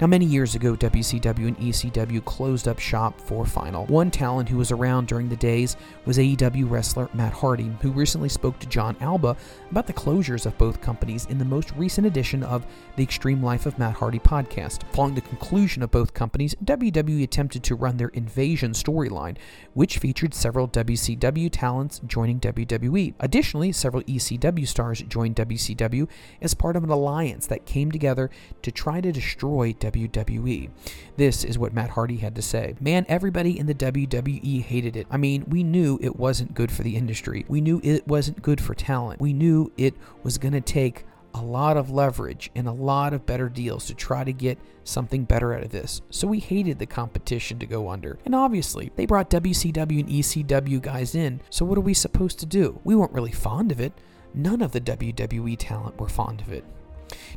Now, 0.00 0.06
many 0.06 0.24
years 0.24 0.54
ago, 0.54 0.74
WCW 0.74 1.46
and 1.48 1.58
ECW 1.58 2.24
closed 2.24 2.66
up 2.66 2.78
shop 2.78 3.20
for 3.20 3.46
Final. 3.46 3.86
One 3.86 4.10
talent 4.10 4.48
who 4.48 4.56
was 4.56 4.72
around 4.72 5.06
during 5.06 5.28
the 5.28 5.36
days 5.36 5.76
was 6.06 6.18
AEW 6.18 6.68
wrestler 6.68 7.08
Matt 7.14 7.32
Hardy, 7.32 7.70
who 7.80 7.92
recently 7.92 8.28
spoke 8.28 8.58
to 8.58 8.66
Jon 8.66 8.96
Alba 9.00 9.36
about 9.70 9.86
the 9.86 9.92
closures 9.92 10.46
of 10.46 10.58
both 10.58 10.80
companies 10.80 11.26
in 11.26 11.38
the 11.38 11.44
most 11.44 11.70
recent 11.76 12.06
edition 12.06 12.42
of 12.42 12.66
the 12.96 13.02
Extreme 13.02 13.42
Life 13.42 13.66
of 13.66 13.78
Matt 13.78 13.94
Hardy 13.94 14.18
podcast. 14.18 14.82
Following 14.92 15.14
the 15.14 15.20
conclusion 15.20 15.59
of 15.60 15.90
both 15.90 16.14
companies, 16.14 16.54
WWE 16.64 17.22
attempted 17.22 17.62
to 17.64 17.74
run 17.74 17.98
their 17.98 18.08
Invasion 18.08 18.72
storyline, 18.72 19.36
which 19.74 19.98
featured 19.98 20.32
several 20.32 20.66
WCW 20.68 21.50
talents 21.52 22.00
joining 22.06 22.40
WWE. 22.40 23.12
Additionally, 23.20 23.72
several 23.72 24.02
ECW 24.04 24.66
stars 24.66 25.02
joined 25.02 25.36
WCW 25.36 26.08
as 26.40 26.54
part 26.54 26.76
of 26.76 26.84
an 26.84 26.90
alliance 26.90 27.46
that 27.46 27.66
came 27.66 27.92
together 27.92 28.30
to 28.62 28.72
try 28.72 29.02
to 29.02 29.12
destroy 29.12 29.74
WWE. 29.74 30.70
This 31.16 31.44
is 31.44 31.58
what 31.58 31.74
Matt 31.74 31.90
Hardy 31.90 32.16
had 32.16 32.34
to 32.36 32.42
say. 32.42 32.74
Man, 32.80 33.04
everybody 33.08 33.58
in 33.58 33.66
the 33.66 33.74
WWE 33.74 34.62
hated 34.62 34.96
it. 34.96 35.06
I 35.10 35.18
mean, 35.18 35.44
we 35.46 35.62
knew 35.62 35.98
it 36.00 36.16
wasn't 36.16 36.54
good 36.54 36.72
for 36.72 36.82
the 36.82 36.96
industry. 36.96 37.44
We 37.48 37.60
knew 37.60 37.80
it 37.84 38.08
wasn't 38.08 38.40
good 38.40 38.60
for 38.60 38.74
talent. 38.74 39.20
We 39.20 39.34
knew 39.34 39.70
it 39.76 39.94
was 40.22 40.38
going 40.38 40.54
to 40.54 40.62
take 40.62 41.04
a 41.34 41.42
lot 41.42 41.76
of 41.76 41.90
leverage 41.90 42.50
and 42.54 42.66
a 42.66 42.72
lot 42.72 43.12
of 43.12 43.26
better 43.26 43.48
deals 43.48 43.86
to 43.86 43.94
try 43.94 44.24
to 44.24 44.32
get 44.32 44.58
something 44.84 45.24
better 45.24 45.54
out 45.54 45.62
of 45.62 45.70
this. 45.70 46.02
So 46.10 46.26
we 46.26 46.40
hated 46.40 46.78
the 46.78 46.86
competition 46.86 47.58
to 47.58 47.66
go 47.66 47.88
under. 47.88 48.18
And 48.24 48.34
obviously, 48.34 48.90
they 48.96 49.06
brought 49.06 49.30
WCW 49.30 50.00
and 50.00 50.08
ECW 50.08 50.80
guys 50.80 51.14
in. 51.14 51.40
So 51.50 51.64
what 51.64 51.78
are 51.78 51.82
we 51.82 51.94
supposed 51.94 52.38
to 52.40 52.46
do? 52.46 52.80
We 52.84 52.94
weren't 52.94 53.12
really 53.12 53.32
fond 53.32 53.72
of 53.72 53.80
it. 53.80 53.92
None 54.34 54.62
of 54.62 54.72
the 54.72 54.80
WWE 54.80 55.56
talent 55.58 55.98
were 55.98 56.08
fond 56.08 56.40
of 56.40 56.52
it. 56.52 56.64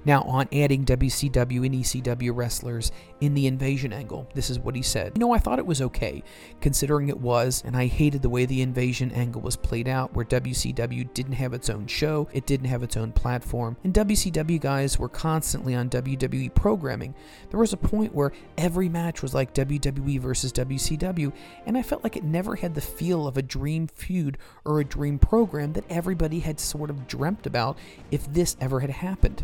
Now, 0.05 0.21
on 0.23 0.47
adding 0.51 0.86
WCW 0.86 1.65
and 1.65 1.75
ECW 1.75 2.31
wrestlers 2.33 2.91
in 3.21 3.33
the 3.33 3.47
invasion 3.47 3.93
angle, 3.93 4.27
this 4.33 4.49
is 4.49 4.59
what 4.59 4.75
he 4.75 4.81
said. 4.81 5.13
You 5.15 5.19
know, 5.19 5.33
I 5.33 5.38
thought 5.38 5.59
it 5.59 5.65
was 5.65 5.81
okay, 5.81 6.23
considering 6.62 7.09
it 7.09 7.19
was, 7.19 7.63
and 7.65 7.75
I 7.75 7.88
hated 7.88 8.21
the 8.21 8.29
way 8.29 8.45
the 8.45 8.62
invasion 8.62 9.12
angle 9.12 9.41
was 9.41 9.55
played 9.55 9.88
out, 9.88 10.13
where 10.13 10.25
WCW 10.25 11.13
didn't 11.13 11.33
have 11.33 11.53
its 11.53 11.69
own 11.69 11.88
show, 11.88 12.27
it 12.33 12.45
didn't 12.45 12.67
have 12.67 12.83
its 12.83 12.97
own 12.97 13.12
platform, 13.12 13.77
and 13.83 13.93
WCW 13.93 14.59
guys 14.59 14.99
were 14.99 15.09
constantly 15.09 15.75
on 15.75 15.89
WWE 15.89 16.53
programming. 16.53 17.15
There 17.49 17.59
was 17.59 17.73
a 17.73 17.77
point 17.77 18.13
where 18.13 18.33
every 18.57 18.89
match 18.89 19.21
was 19.21 19.33
like 19.33 19.53
WWE 19.53 20.19
versus 20.19 20.51
WCW, 20.53 21.31
and 21.65 21.77
I 21.77 21.81
felt 21.81 22.03
like 22.03 22.17
it 22.17 22.23
never 22.23 22.55
had 22.55 22.75
the 22.75 22.81
feel 22.81 23.27
of 23.27 23.38
a 23.38 23.41
dream 23.41 23.88
feud 23.88 24.38
or 24.65 24.79
a 24.79 24.86
dream 24.86 25.19
program 25.19 25.73
that 25.73 25.86
everybody 25.89 26.39
had 26.39 26.59
sort 26.59 26.89
of 26.89 27.07
dreamt 27.07 27.45
about 27.45 27.77
if 28.12 28.31
this 28.31 28.57
ever 28.59 28.79
had 28.79 28.89
happened. 28.89 29.43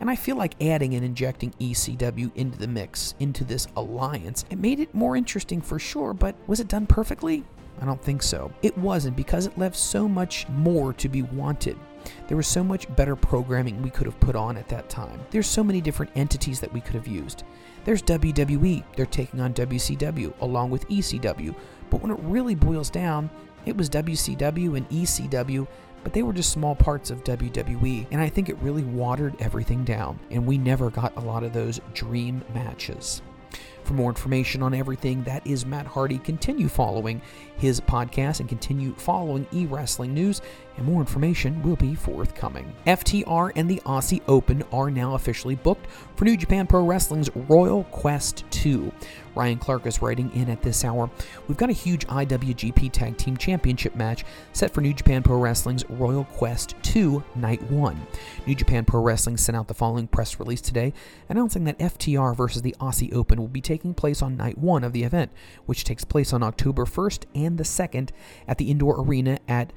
And 0.00 0.10
I 0.10 0.16
feel 0.16 0.36
like 0.36 0.60
adding 0.62 0.94
and 0.94 1.04
injecting 1.04 1.52
ECW 1.60 2.30
into 2.34 2.58
the 2.58 2.66
mix, 2.66 3.14
into 3.20 3.44
this 3.44 3.68
alliance, 3.76 4.44
it 4.50 4.58
made 4.58 4.80
it 4.80 4.94
more 4.94 5.16
interesting 5.16 5.60
for 5.60 5.78
sure, 5.78 6.14
but 6.14 6.34
was 6.46 6.60
it 6.60 6.68
done 6.68 6.86
perfectly? 6.86 7.44
I 7.80 7.84
don't 7.84 8.02
think 8.02 8.22
so. 8.22 8.52
It 8.62 8.76
wasn't 8.78 9.16
because 9.16 9.46
it 9.46 9.58
left 9.58 9.76
so 9.76 10.08
much 10.08 10.48
more 10.48 10.92
to 10.94 11.08
be 11.08 11.22
wanted. 11.22 11.78
There 12.28 12.36
was 12.36 12.46
so 12.46 12.64
much 12.64 12.94
better 12.96 13.16
programming 13.16 13.80
we 13.80 13.90
could 13.90 14.06
have 14.06 14.18
put 14.20 14.36
on 14.36 14.56
at 14.56 14.68
that 14.68 14.88
time. 14.88 15.20
There's 15.30 15.46
so 15.46 15.64
many 15.64 15.80
different 15.80 16.12
entities 16.14 16.60
that 16.60 16.72
we 16.72 16.80
could 16.80 16.94
have 16.94 17.06
used. 17.06 17.44
There's 17.84 18.02
WWE, 18.02 18.84
they're 18.96 19.06
taking 19.06 19.40
on 19.40 19.54
WCW 19.54 20.32
along 20.40 20.70
with 20.70 20.88
ECW, 20.88 21.54
but 21.90 22.00
when 22.00 22.12
it 22.12 22.18
really 22.22 22.54
boils 22.54 22.90
down, 22.90 23.28
it 23.66 23.76
was 23.76 23.88
WCW 23.90 24.76
and 24.76 24.88
ECW 24.90 25.66
but 26.02 26.12
they 26.12 26.22
were 26.22 26.32
just 26.32 26.52
small 26.52 26.74
parts 26.74 27.10
of 27.10 27.24
WWE, 27.24 28.06
and 28.10 28.20
I 28.20 28.28
think 28.28 28.48
it 28.48 28.56
really 28.58 28.84
watered 28.84 29.34
everything 29.40 29.84
down, 29.84 30.18
and 30.30 30.46
we 30.46 30.58
never 30.58 30.90
got 30.90 31.16
a 31.16 31.20
lot 31.20 31.44
of 31.44 31.52
those 31.52 31.80
dream 31.94 32.42
matches. 32.54 33.22
For 33.84 33.94
more 33.94 34.10
information 34.10 34.62
on 34.62 34.74
everything 34.74 35.24
that 35.24 35.46
is 35.46 35.66
Matt 35.66 35.86
Hardy, 35.86 36.18
continue 36.18 36.68
following 36.68 37.20
his 37.56 37.80
podcast 37.80 38.40
and 38.40 38.48
continue 38.48 38.94
following 38.94 39.46
e 39.52 39.66
wrestling 39.66 40.14
news, 40.14 40.40
and 40.76 40.86
more 40.86 41.00
information 41.00 41.62
will 41.62 41.76
be 41.76 41.94
forthcoming. 41.94 42.72
FTR 42.86 43.52
and 43.56 43.70
the 43.70 43.80
Aussie 43.84 44.22
Open 44.28 44.62
are 44.72 44.90
now 44.90 45.14
officially 45.14 45.54
booked 45.54 45.86
for 46.16 46.24
New 46.24 46.36
Japan 46.36 46.66
Pro 46.66 46.84
Wrestling's 46.84 47.30
Royal 47.48 47.84
Quest 47.84 48.44
2. 48.50 48.92
Ryan 49.34 49.58
Clark 49.58 49.86
is 49.86 50.02
writing 50.02 50.30
in 50.34 50.50
at 50.50 50.62
this 50.62 50.84
hour. 50.84 51.10
We've 51.48 51.56
got 51.56 51.70
a 51.70 51.74
huge 51.74 52.06
IWGP 52.06 52.92
Tag 52.92 53.16
Team 53.16 53.36
Championship 53.36 53.94
match 53.94 54.24
set 54.52 54.72
for 54.72 54.80
New 54.80 54.92
Japan 54.92 55.22
Pro 55.22 55.38
Wrestling's 55.38 55.88
Royal 55.88 56.24
Quest 56.24 56.74
2 56.82 57.22
Night 57.36 57.62
1. 57.70 58.06
New 58.46 58.54
Japan 58.54 58.84
Pro 58.84 59.00
Wrestling 59.00 59.36
sent 59.36 59.56
out 59.56 59.68
the 59.68 59.74
following 59.74 60.06
press 60.06 60.38
release 60.38 60.60
today 60.60 60.92
announcing 61.28 61.64
that 61.64 61.78
FTR 61.78 62.36
versus 62.36 62.62
the 62.62 62.76
Aussie 62.78 63.14
Open 63.14 63.40
will 63.40 63.48
be 63.48 63.60
taking 63.60 63.94
place 63.94 64.22
on 64.22 64.36
Night 64.36 64.58
1 64.58 64.84
of 64.84 64.92
the 64.92 65.04
event, 65.04 65.30
which 65.66 65.84
takes 65.84 66.04
place 66.04 66.32
on 66.32 66.42
October 66.42 66.84
1st 66.84 67.24
and 67.34 67.58
the 67.58 67.64
2nd 67.64 68.10
at 68.46 68.58
the 68.58 68.70
indoor 68.70 69.00
arena 69.00 69.38
at 69.48 69.72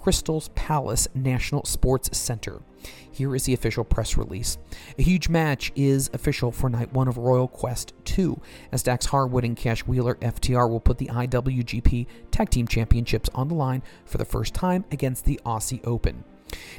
Crystals 0.00 0.48
Palace 0.54 1.08
National 1.14 1.64
Sports 1.64 2.16
Center. 2.16 2.62
Here 3.10 3.34
is 3.34 3.44
the 3.44 3.54
official 3.54 3.84
press 3.84 4.16
release. 4.16 4.58
A 4.98 5.02
huge 5.02 5.28
match 5.28 5.72
is 5.74 6.08
official 6.12 6.52
for 6.52 6.70
night 6.70 6.92
one 6.92 7.08
of 7.08 7.18
Royal 7.18 7.48
Quest 7.48 7.92
2, 8.04 8.40
as 8.70 8.82
Dax 8.82 9.06
Harwood 9.06 9.44
and 9.44 9.56
Cash 9.56 9.80
Wheeler 9.86 10.14
FTR 10.16 10.70
will 10.70 10.80
put 10.80 10.98
the 10.98 11.08
IWGP 11.08 12.06
Tag 12.30 12.50
Team 12.50 12.68
Championships 12.68 13.28
on 13.34 13.48
the 13.48 13.54
line 13.54 13.82
for 14.04 14.18
the 14.18 14.24
first 14.24 14.54
time 14.54 14.84
against 14.92 15.24
the 15.24 15.40
Aussie 15.44 15.84
Open. 15.84 16.22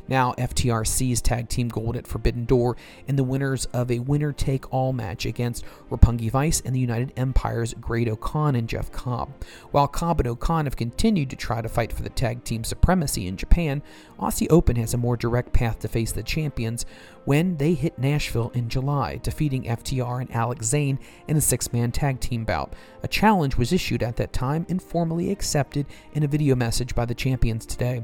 Now, 0.08 0.34
FTR 0.38 0.86
sees 0.88 1.22
tag 1.22 1.50
team 1.50 1.68
gold 1.70 1.96
at 1.96 2.08
Forbidden 2.08 2.46
Door 2.46 2.78
and 3.08 3.18
the 3.18 3.24
winners 3.24 3.66
of 3.66 3.92
a 3.92 4.00
winner 4.00 4.32
take 4.32 4.72
all 4.74 4.94
match 4.94 5.26
against 5.26 5.64
Roppongi 5.90 6.32
Vice 6.32 6.62
and 6.62 6.76
the 6.76 6.80
United 6.80 7.14
Empire's 7.16 7.74
Great-O-Khan 7.76 8.56
and 8.56 8.68
Jeff 8.68 8.92
Cobb. 8.92 9.44
While 9.72 9.88
Cobb 9.88 10.20
and 10.20 10.28
O-Khan 10.28 10.66
have 10.66 10.76
continued 10.76 11.30
to 11.30 11.36
try 11.36 11.62
to 11.62 11.70
fight 11.70 11.94
for 11.94 12.04
the 12.04 12.10
tag 12.10 12.44
team 12.44 12.64
supremacy 12.64 13.28
in 13.28 13.38
Japan, 13.38 13.82
Aussie 14.20 14.48
Open 14.50 14.76
has 14.78 14.94
a 14.94 14.98
more 14.98 15.18
direct 15.18 15.54
path 15.54 15.80
to 15.80 15.88
face 15.88 16.12
the 16.12 16.24
champions 16.24 16.86
when 17.30 17.58
they 17.58 17.76
hit 17.76 18.00
Nashville 18.00 18.50
in 18.56 18.68
July, 18.70 19.18
defeating 19.18 19.66
FTR 19.66 20.22
and 20.22 20.36
Alex 20.36 20.66
Zayne 20.66 20.98
in 21.28 21.38
a 21.38 21.42
six 21.42 21.72
man 21.72 21.92
tag 21.92 22.20
team 22.20 22.44
bout. 22.44 22.74
A 23.04 23.08
challenge 23.08 23.56
was 23.56 23.72
issued 23.72 24.02
at 24.02 24.16
that 24.16 24.34
time 24.34 24.66
and 24.68 24.82
formally 24.82 25.30
accepted 25.30 25.86
in 26.14 26.24
a 26.24 26.28
video 26.28 26.56
message 26.56 26.96
by 26.96 27.06
the 27.06 27.14
champions 27.14 27.68
today. 27.68 28.04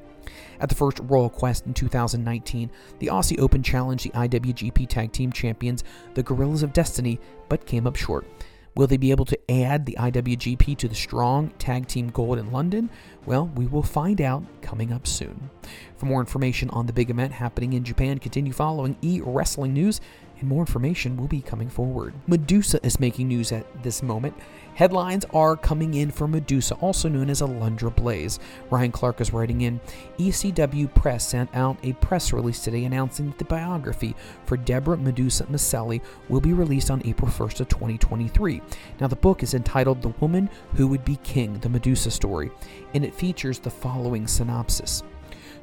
At 0.59 0.69
the 0.69 0.75
first 0.75 0.99
Royal 1.01 1.31
Quest 1.31 1.65
in 1.65 1.73
2019, 1.73 2.69
the 2.99 3.07
Aussie 3.07 3.39
Open 3.39 3.63
challenged 3.63 4.05
the 4.05 4.11
IWGP 4.11 4.87
Tag 4.87 5.11
Team 5.11 5.31
Champions, 5.31 5.83
the 6.13 6.21
Guerrillas 6.21 6.61
of 6.61 6.71
Destiny, 6.71 7.19
but 7.49 7.65
came 7.65 7.87
up 7.87 7.95
short. 7.95 8.27
Will 8.75 8.87
they 8.87 8.97
be 8.97 9.11
able 9.11 9.25
to 9.25 9.51
add 9.51 9.85
the 9.85 9.95
IWGP 9.97 10.77
to 10.79 10.89
the 10.89 10.95
strong 10.95 11.51
tag 11.59 11.87
team 11.87 12.09
gold 12.09 12.37
in 12.37 12.51
London? 12.51 12.89
Well, 13.25 13.47
we 13.55 13.67
will 13.67 13.83
find 13.83 14.19
out 14.19 14.43
coming 14.61 14.91
up 14.91 15.07
soon. 15.07 15.49
For 15.95 16.07
more 16.07 16.19
information 16.19 16.69
on 16.71 16.85
the 16.85 16.91
big 16.91 17.09
event 17.09 17.31
happening 17.31 17.71
in 17.71 17.85
Japan, 17.85 18.19
continue 18.19 18.51
following 18.51 18.97
e 19.01 19.21
wrestling 19.23 19.73
news, 19.73 20.01
and 20.39 20.49
more 20.49 20.61
information 20.61 21.15
will 21.15 21.29
be 21.29 21.41
coming 21.41 21.69
forward. 21.69 22.13
Medusa 22.27 22.85
is 22.85 22.99
making 22.99 23.29
news 23.29 23.53
at 23.53 23.65
this 23.81 24.03
moment. 24.03 24.35
Headlines 24.75 25.23
are 25.33 25.55
coming 25.55 25.93
in 25.93 26.11
for 26.11 26.27
Medusa, 26.27 26.75
also 26.75 27.07
known 27.07 27.29
as 27.29 27.41
Alundra 27.41 27.95
Blayze. 27.95 28.39
Ryan 28.69 28.91
Clark 28.91 29.21
is 29.21 29.31
writing 29.31 29.61
in 29.61 29.79
ECW 30.17 30.93
Press 30.93 31.25
sent 31.25 31.49
out 31.55 31.77
a 31.83 31.93
press 31.93 32.33
release 32.33 32.59
today 32.59 32.83
announcing 32.83 33.27
that 33.27 33.37
the 33.37 33.45
biography 33.45 34.15
for 34.45 34.57
Deborah 34.57 34.97
Medusa 34.97 35.45
Miceli 35.45 36.01
will 36.27 36.41
be 36.41 36.51
released 36.51 36.91
on 36.91 37.01
April 37.05 37.31
1st 37.31 37.61
of 37.61 37.69
2023. 37.69 38.61
Now, 38.99 39.07
the 39.07 39.15
book 39.15 39.43
is 39.43 39.53
entitled 39.53 40.01
The 40.01 40.13
Woman 40.19 40.49
Who 40.73 40.87
Would 40.87 41.05
Be 41.05 41.15
King, 41.23 41.57
The 41.59 41.69
Medusa 41.69 42.11
Story, 42.11 42.51
and 42.93 43.05
it 43.05 43.15
features 43.15 43.59
the 43.59 43.69
following 43.69 44.27
synopsis. 44.27 45.03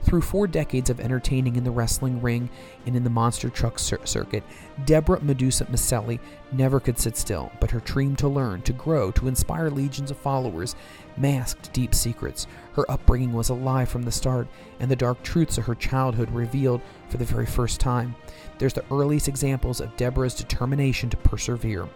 Through 0.03 0.23
four 0.23 0.47
decades 0.47 0.91
of 0.91 1.01
entertaining 1.01 1.57
in 1.57 1.65
the 1.65 1.71
wrestling 1.71 2.21
ring 2.21 2.51
and 2.87 2.97
in 2.97 3.05
the 3.05 3.11
monster 3.11 3.49
truck 3.49 3.79
cir- 3.79 4.05
circuit, 4.05 4.43
Deborah 4.85 5.23
Medusa 5.23 5.65
Miceli 5.67 6.19
never 6.51 6.81
could 6.81 6.99
sit 6.99 7.17
still, 7.17 7.53
but 7.61 7.71
her 7.71 7.81
dream 7.81 8.17
to 8.17 8.29
learn, 8.29 8.63
to 8.63 8.73
grow, 8.73 9.11
to 9.13 9.29
inspire 9.29 9.71
legions 9.71 10.11
of 10.11 10.17
followers 10.17 10.75
masked 11.17 11.73
deep 11.73 11.95
secrets. 11.95 12.47
Her 12.75 12.91
upbringing 12.91 13.33
was 13.33 13.49
a 13.49 13.55
lie 13.55 13.85
from 13.85 14.03
the 14.03 14.13
start, 14.13 14.49
and 14.81 14.91
the 14.91 14.97
dark 14.97 15.23
truths 15.23 15.57
of 15.57 15.67
her 15.67 15.75
childhood 15.75 16.31
revealed 16.31 16.81
for 17.09 17.17
the 17.17 17.25
very 17.25 17.47
first 17.47 17.81
time. 17.81 18.17
There's 18.59 18.75
the 18.75 18.85
earliest 18.91 19.29
examples 19.29 19.81
of 19.81 19.97
Deborah's 19.97 20.35
determination 20.35 21.11
to 21.11 21.17
persevere. 21.19 21.89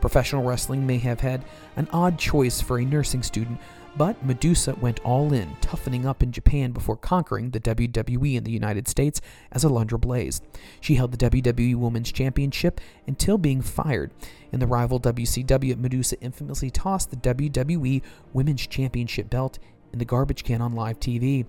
Professional 0.00 0.44
wrestling 0.44 0.86
may 0.86 0.98
have 0.98 1.20
had 1.20 1.44
an 1.76 1.88
odd 1.92 2.18
choice 2.18 2.60
for 2.60 2.78
a 2.78 2.84
nursing 2.84 3.22
student, 3.22 3.58
but 3.96 4.24
Medusa 4.24 4.74
went 4.80 5.00
all 5.00 5.32
in, 5.32 5.56
toughening 5.60 6.06
up 6.06 6.22
in 6.22 6.32
Japan 6.32 6.72
before 6.72 6.96
conquering 6.96 7.50
the 7.50 7.60
WWE 7.60 8.34
in 8.34 8.44
the 8.44 8.50
United 8.50 8.88
States 8.88 9.20
as 9.52 9.64
Alundra 9.64 10.00
Blayze. 10.00 10.40
She 10.80 10.96
held 10.96 11.12
the 11.12 11.30
WWE 11.30 11.76
Women's 11.76 12.10
Championship 12.10 12.80
until 13.06 13.38
being 13.38 13.62
fired. 13.62 14.12
In 14.52 14.60
the 14.60 14.66
rival 14.66 14.98
WCW, 14.98 15.76
Medusa 15.76 16.20
infamously 16.20 16.70
tossed 16.70 17.10
the 17.10 17.16
WWE 17.16 18.02
Women's 18.32 18.66
Championship 18.66 19.30
belt 19.30 19.58
in 19.92 19.98
the 19.98 20.04
garbage 20.04 20.44
can 20.44 20.60
on 20.60 20.74
live 20.74 20.98
TV. 20.98 21.46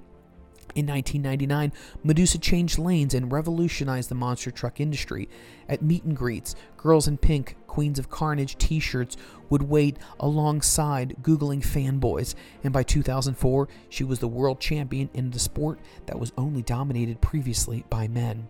In 0.73 0.87
1999, 0.87 1.71
Medusa 2.03 2.37
changed 2.37 2.77
lanes 2.77 3.13
and 3.13 3.31
revolutionized 3.31 4.09
the 4.09 4.15
monster 4.15 4.51
truck 4.51 4.81
industry. 4.81 5.29
At 5.69 5.81
meet 5.81 6.03
and 6.03 6.17
greets, 6.17 6.55
Girls 6.75 7.07
in 7.07 7.17
Pink, 7.17 7.55
Queens 7.67 7.99
of 7.99 8.09
Carnage 8.09 8.57
t 8.57 8.79
shirts 8.79 9.15
would 9.49 9.63
wait 9.63 9.97
alongside 10.19 11.15
Googling 11.21 11.63
fanboys, 11.63 12.35
and 12.63 12.73
by 12.73 12.83
2004, 12.83 13.67
she 13.89 14.03
was 14.03 14.19
the 14.19 14.27
world 14.27 14.59
champion 14.59 15.09
in 15.13 15.31
the 15.31 15.39
sport 15.39 15.79
that 16.07 16.19
was 16.19 16.33
only 16.37 16.61
dominated 16.61 17.21
previously 17.21 17.85
by 17.89 18.07
men. 18.07 18.47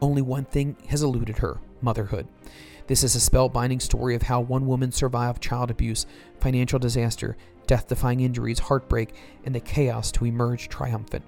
Only 0.00 0.22
one 0.22 0.46
thing 0.46 0.76
has 0.88 1.02
eluded 1.02 1.38
her 1.38 1.60
motherhood. 1.80 2.26
This 2.88 3.04
is 3.04 3.14
a 3.14 3.30
spellbinding 3.30 3.82
story 3.82 4.14
of 4.14 4.22
how 4.22 4.40
one 4.40 4.66
woman 4.66 4.90
survived 4.90 5.42
child 5.42 5.70
abuse, 5.70 6.06
financial 6.40 6.78
disaster, 6.78 7.36
death 7.66 7.86
defying 7.86 8.20
injuries, 8.20 8.58
heartbreak, 8.58 9.14
and 9.44 9.54
the 9.54 9.60
chaos 9.60 10.10
to 10.12 10.24
emerge 10.24 10.68
triumphant. 10.68 11.24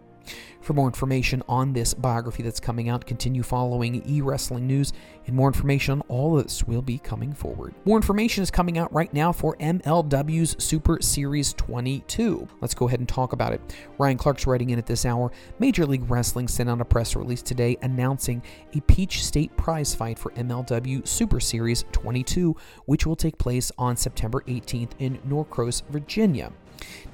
For 0.60 0.74
more 0.74 0.86
information 0.86 1.42
on 1.48 1.72
this 1.72 1.94
biography 1.94 2.42
that's 2.42 2.60
coming 2.60 2.88
out, 2.88 3.06
continue 3.06 3.42
following 3.42 4.02
e 4.08 4.20
wrestling 4.20 4.66
news, 4.66 4.92
and 5.26 5.34
more 5.34 5.48
information 5.48 5.94
on 5.94 6.00
all 6.08 6.38
of 6.38 6.44
this 6.44 6.64
will 6.64 6.82
be 6.82 6.98
coming 6.98 7.32
forward. 7.32 7.74
More 7.84 7.96
information 7.96 8.42
is 8.42 8.50
coming 8.50 8.76
out 8.78 8.92
right 8.92 9.12
now 9.12 9.32
for 9.32 9.56
MLW's 9.56 10.62
Super 10.62 10.98
Series 11.00 11.54
22. 11.54 12.46
Let's 12.60 12.74
go 12.74 12.86
ahead 12.86 13.00
and 13.00 13.08
talk 13.08 13.32
about 13.32 13.52
it. 13.52 13.60
Ryan 13.98 14.18
Clark's 14.18 14.46
writing 14.46 14.70
in 14.70 14.78
at 14.78 14.86
this 14.86 15.06
hour. 15.06 15.32
Major 15.58 15.86
League 15.86 16.08
Wrestling 16.10 16.46
sent 16.46 16.68
out 16.68 16.80
a 16.80 16.84
press 16.84 17.16
release 17.16 17.42
today 17.42 17.76
announcing 17.82 18.42
a 18.74 18.80
Peach 18.82 19.24
State 19.24 19.56
prize 19.56 19.94
fight 19.94 20.18
for 20.18 20.30
MLW 20.32 21.06
Super 21.08 21.40
Series 21.40 21.84
22, 21.92 22.54
which 22.84 23.06
will 23.06 23.16
take 23.16 23.38
place 23.38 23.72
on 23.78 23.96
September 23.96 24.42
18th 24.46 24.92
in 24.98 25.18
Norcross, 25.24 25.82
Virginia. 25.88 26.52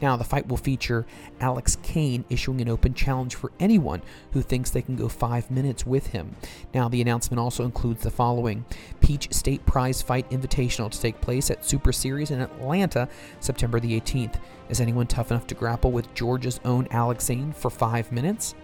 Now, 0.01 0.17
the 0.17 0.25
fight 0.25 0.49
will 0.49 0.57
feature 0.57 1.07
Alex 1.41 1.77
Kane 1.83 2.25
issuing 2.29 2.61
an 2.61 2.69
open 2.69 2.95
challenge 2.95 3.35
for 3.35 3.53
anyone 3.59 4.03
who 4.33 4.43
thinks 4.43 4.71
they 4.71 4.83
can 4.83 4.97
go 4.97 5.09
five 5.09 5.51
minutes 5.51 5.87
with 5.87 6.09
him. 6.09 6.37
Now, 6.75 6.89
the 6.89 7.01
announcement 7.01 7.41
also 7.41 7.65
includes 7.65 8.03
the 8.03 8.11
following 8.11 8.65
Peach 9.01 9.33
State 9.33 9.65
Prize 9.67 10.03
Fight 10.03 10.29
Invitational 10.31 10.91
to 10.91 11.01
take 11.01 11.21
place 11.21 11.51
at 11.51 11.65
Super 11.65 11.93
Series 11.93 12.31
in 12.31 12.41
Atlanta, 12.41 13.09
September 13.41 13.81
the 13.81 13.99
18th. 14.01 14.41
Is 14.69 14.81
anyone 14.81 15.07
tough 15.07 15.31
enough 15.31 15.47
to 15.49 15.55
grapple 15.55 15.93
with 15.93 16.13
Georgia's 16.15 16.61
own 16.65 16.89
Alex 16.91 17.25
Zayne 17.25 17.53
for 17.53 17.71
five 17.71 18.11
minutes? 18.13 18.55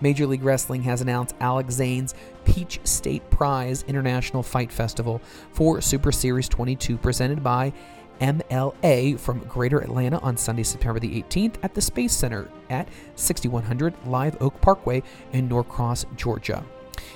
Major 0.00 0.26
League 0.26 0.42
Wrestling 0.42 0.82
has 0.82 1.00
announced 1.00 1.34
Alex 1.40 1.74
Zayne's 1.74 2.14
Peach 2.44 2.80
State 2.84 3.28
Prize 3.30 3.84
International 3.86 4.42
Fight 4.42 4.72
Festival 4.72 5.20
for 5.52 5.80
Super 5.80 6.12
Series 6.12 6.48
22, 6.48 6.96
presented 6.98 7.42
by 7.42 7.72
MLA 8.20 9.18
from 9.18 9.40
Greater 9.40 9.78
Atlanta 9.78 10.18
on 10.18 10.36
Sunday, 10.36 10.62
September 10.62 11.00
the 11.00 11.22
18th 11.22 11.56
at 11.62 11.74
the 11.74 11.80
Space 11.80 12.12
Center 12.12 12.48
at 12.70 12.88
6100 13.16 13.94
Live 14.06 14.40
Oak 14.40 14.60
Parkway 14.60 15.02
in 15.32 15.48
Norcross, 15.48 16.04
Georgia. 16.16 16.64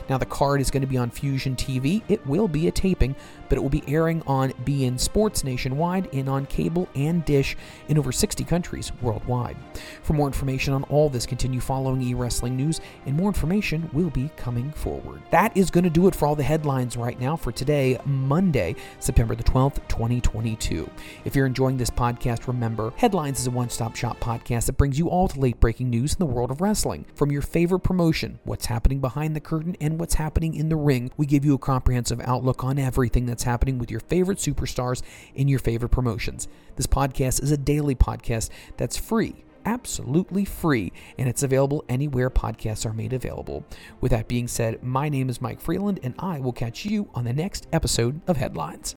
Now, 0.09 0.19
the 0.19 0.27
card 0.27 0.61
is 0.61 0.71
going 0.71 0.83
to 0.83 0.87
be 0.87 0.97
on 0.97 1.11
Fusion 1.11 1.57
TV. 1.57 2.03
It 2.09 2.25
will 2.27 2.49
be 2.49 2.69
a 2.69 2.73
taping, 2.73 3.15
but 3.53 3.59
it 3.59 3.61
will 3.61 3.69
be 3.69 3.85
airing 3.87 4.23
on 4.27 4.51
beIN 4.65 4.99
Sports 4.99 5.45
nationwide 5.45 6.09
and 6.15 6.27
on 6.27 6.47
cable 6.47 6.88
and 6.95 7.23
dish 7.27 7.55
in 7.88 7.99
over 7.99 8.11
60 8.11 8.45
countries 8.45 8.91
worldwide. 9.03 9.59
For 10.03 10.15
more 10.15 10.27
information 10.27 10.73
on 10.73 10.85
all 10.85 11.11
this, 11.11 11.27
continue 11.27 11.61
following 11.61 12.01
e 12.01 12.15
wrestling 12.15 12.57
news, 12.57 12.81
and 13.05 13.15
more 13.15 13.29
information 13.29 13.91
will 13.93 14.09
be 14.09 14.31
coming 14.37 14.71
forward. 14.71 15.21
That 15.33 15.55
is 15.55 15.71
going 15.71 15.85
to 15.85 15.91
do 15.91 16.09
it 16.09 16.15
for 16.15 16.25
all 16.25 16.35
the 16.35 16.43
headlines 16.43 16.97
right 16.97 17.21
now 17.21 17.37
for 17.37 17.53
today, 17.53 17.99
Monday, 18.07 18.75
September 19.01 19.35
the 19.35 19.45
12th, 19.45 19.87
2022. 19.87 20.88
If 21.27 21.37
you're 21.37 21.45
enjoying 21.45 21.77
this 21.77 21.91
podcast, 21.91 22.47
remember 22.47 22.95
Headlines 22.97 23.38
is 23.38 23.49
a 23.49 23.51
one 23.51 23.69
stop 23.69 23.97
shop 23.97 24.19
podcast 24.19 24.65
that 24.65 24.79
brings 24.79 24.99
you 24.99 25.11
all 25.11 25.29
the 25.29 25.38
late 25.38 25.61
breaking 25.61 25.91
news 25.91 26.15
in 26.15 26.21
the 26.21 26.25
world 26.25 26.51
of 26.51 26.62
wrestling. 26.62 27.05
From 27.15 27.31
your 27.31 27.43
favorite 27.43 27.81
promotion, 27.81 28.38
what's 28.45 28.65
happening 28.65 29.01
behind 29.01 29.37
the 29.37 29.41
curtain, 29.41 29.77
and 29.79 30.01
what's 30.01 30.15
happening 30.15 30.55
in 30.55 30.71
the 30.71 30.77
ring, 30.77 31.11
we 31.19 31.27
give 31.27 31.45
you 31.45 31.53
a 31.53 31.59
comprehensive 31.59 32.23
outlook 32.23 32.65
on 32.65 32.79
everything 32.79 33.27
that's 33.27 33.41
happening 33.44 33.78
with 33.78 33.90
your 33.90 34.00
favorite 34.00 34.38
superstars 34.38 35.02
in 35.35 35.48
your 35.48 35.59
favorite 35.59 35.90
promotions. 35.90 36.48
This 36.76 36.87
podcast 36.87 37.42
is 37.42 37.50
a 37.50 37.57
daily 37.57 37.94
podcast 37.94 38.50
that's 38.76 38.96
free 38.96 39.44
absolutely 39.64 40.44
free, 40.44 40.92
and 41.18 41.28
it's 41.28 41.42
available 41.42 41.85
anywhere 41.88 42.31
podcasts 42.31 42.85
are 42.85 42.92
made 42.92 43.12
available. 43.12 43.64
With 44.00 44.11
that 44.11 44.28
being 44.28 44.48
said, 44.48 44.83
my 44.83 45.09
name 45.09 45.28
is 45.28 45.40
Mike 45.40 45.61
Freland, 45.61 46.00
and 46.02 46.14
I 46.18 46.40
will 46.40 46.52
catch 46.52 46.85
you 46.85 47.09
on 47.14 47.24
the 47.24 47.33
next 47.33 47.66
episode 47.72 48.20
of 48.26 48.37
Headlines. 48.37 48.96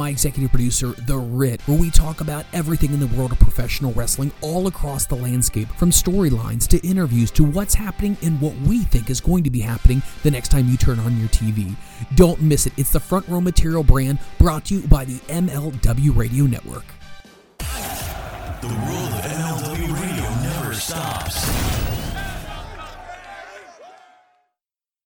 executive 0.09 0.51
producer, 0.51 0.93
The 1.05 1.17
Rit, 1.17 1.61
where 1.67 1.77
we 1.77 1.89
talk 1.89 2.21
about 2.21 2.45
everything 2.53 2.93
in 2.93 2.99
the 2.99 3.07
world 3.07 3.31
of 3.31 3.39
professional 3.39 3.93
wrestling 3.93 4.31
all 4.41 4.67
across 4.67 5.05
the 5.05 5.15
landscape, 5.15 5.67
from 5.69 5.91
storylines 5.91 6.67
to 6.69 6.85
interviews 6.87 7.31
to 7.31 7.43
what's 7.43 7.73
happening 7.73 8.17
and 8.21 8.39
what 8.41 8.55
we 8.67 8.83
think 8.83 9.09
is 9.09 9.21
going 9.21 9.43
to 9.43 9.49
be 9.49 9.61
happening 9.61 10.01
the 10.23 10.31
next 10.31 10.49
time 10.49 10.67
you 10.67 10.77
turn 10.77 10.99
on 10.99 11.17
your 11.19 11.29
TV. 11.29 11.75
Don't 12.15 12.41
miss 12.41 12.65
it. 12.65 12.73
It's 12.77 12.91
the 12.91 12.99
Front 12.99 13.27
Row 13.27 13.41
Material 13.41 13.83
brand 13.83 14.19
brought 14.37 14.65
to 14.65 14.75
you 14.75 14.87
by 14.87 15.05
the 15.05 15.19
MLW 15.29 16.15
Radio 16.15 16.45
Network. 16.45 16.85
The 17.59 18.67
world 18.67 19.09
of 19.09 19.21
MLW 19.25 19.91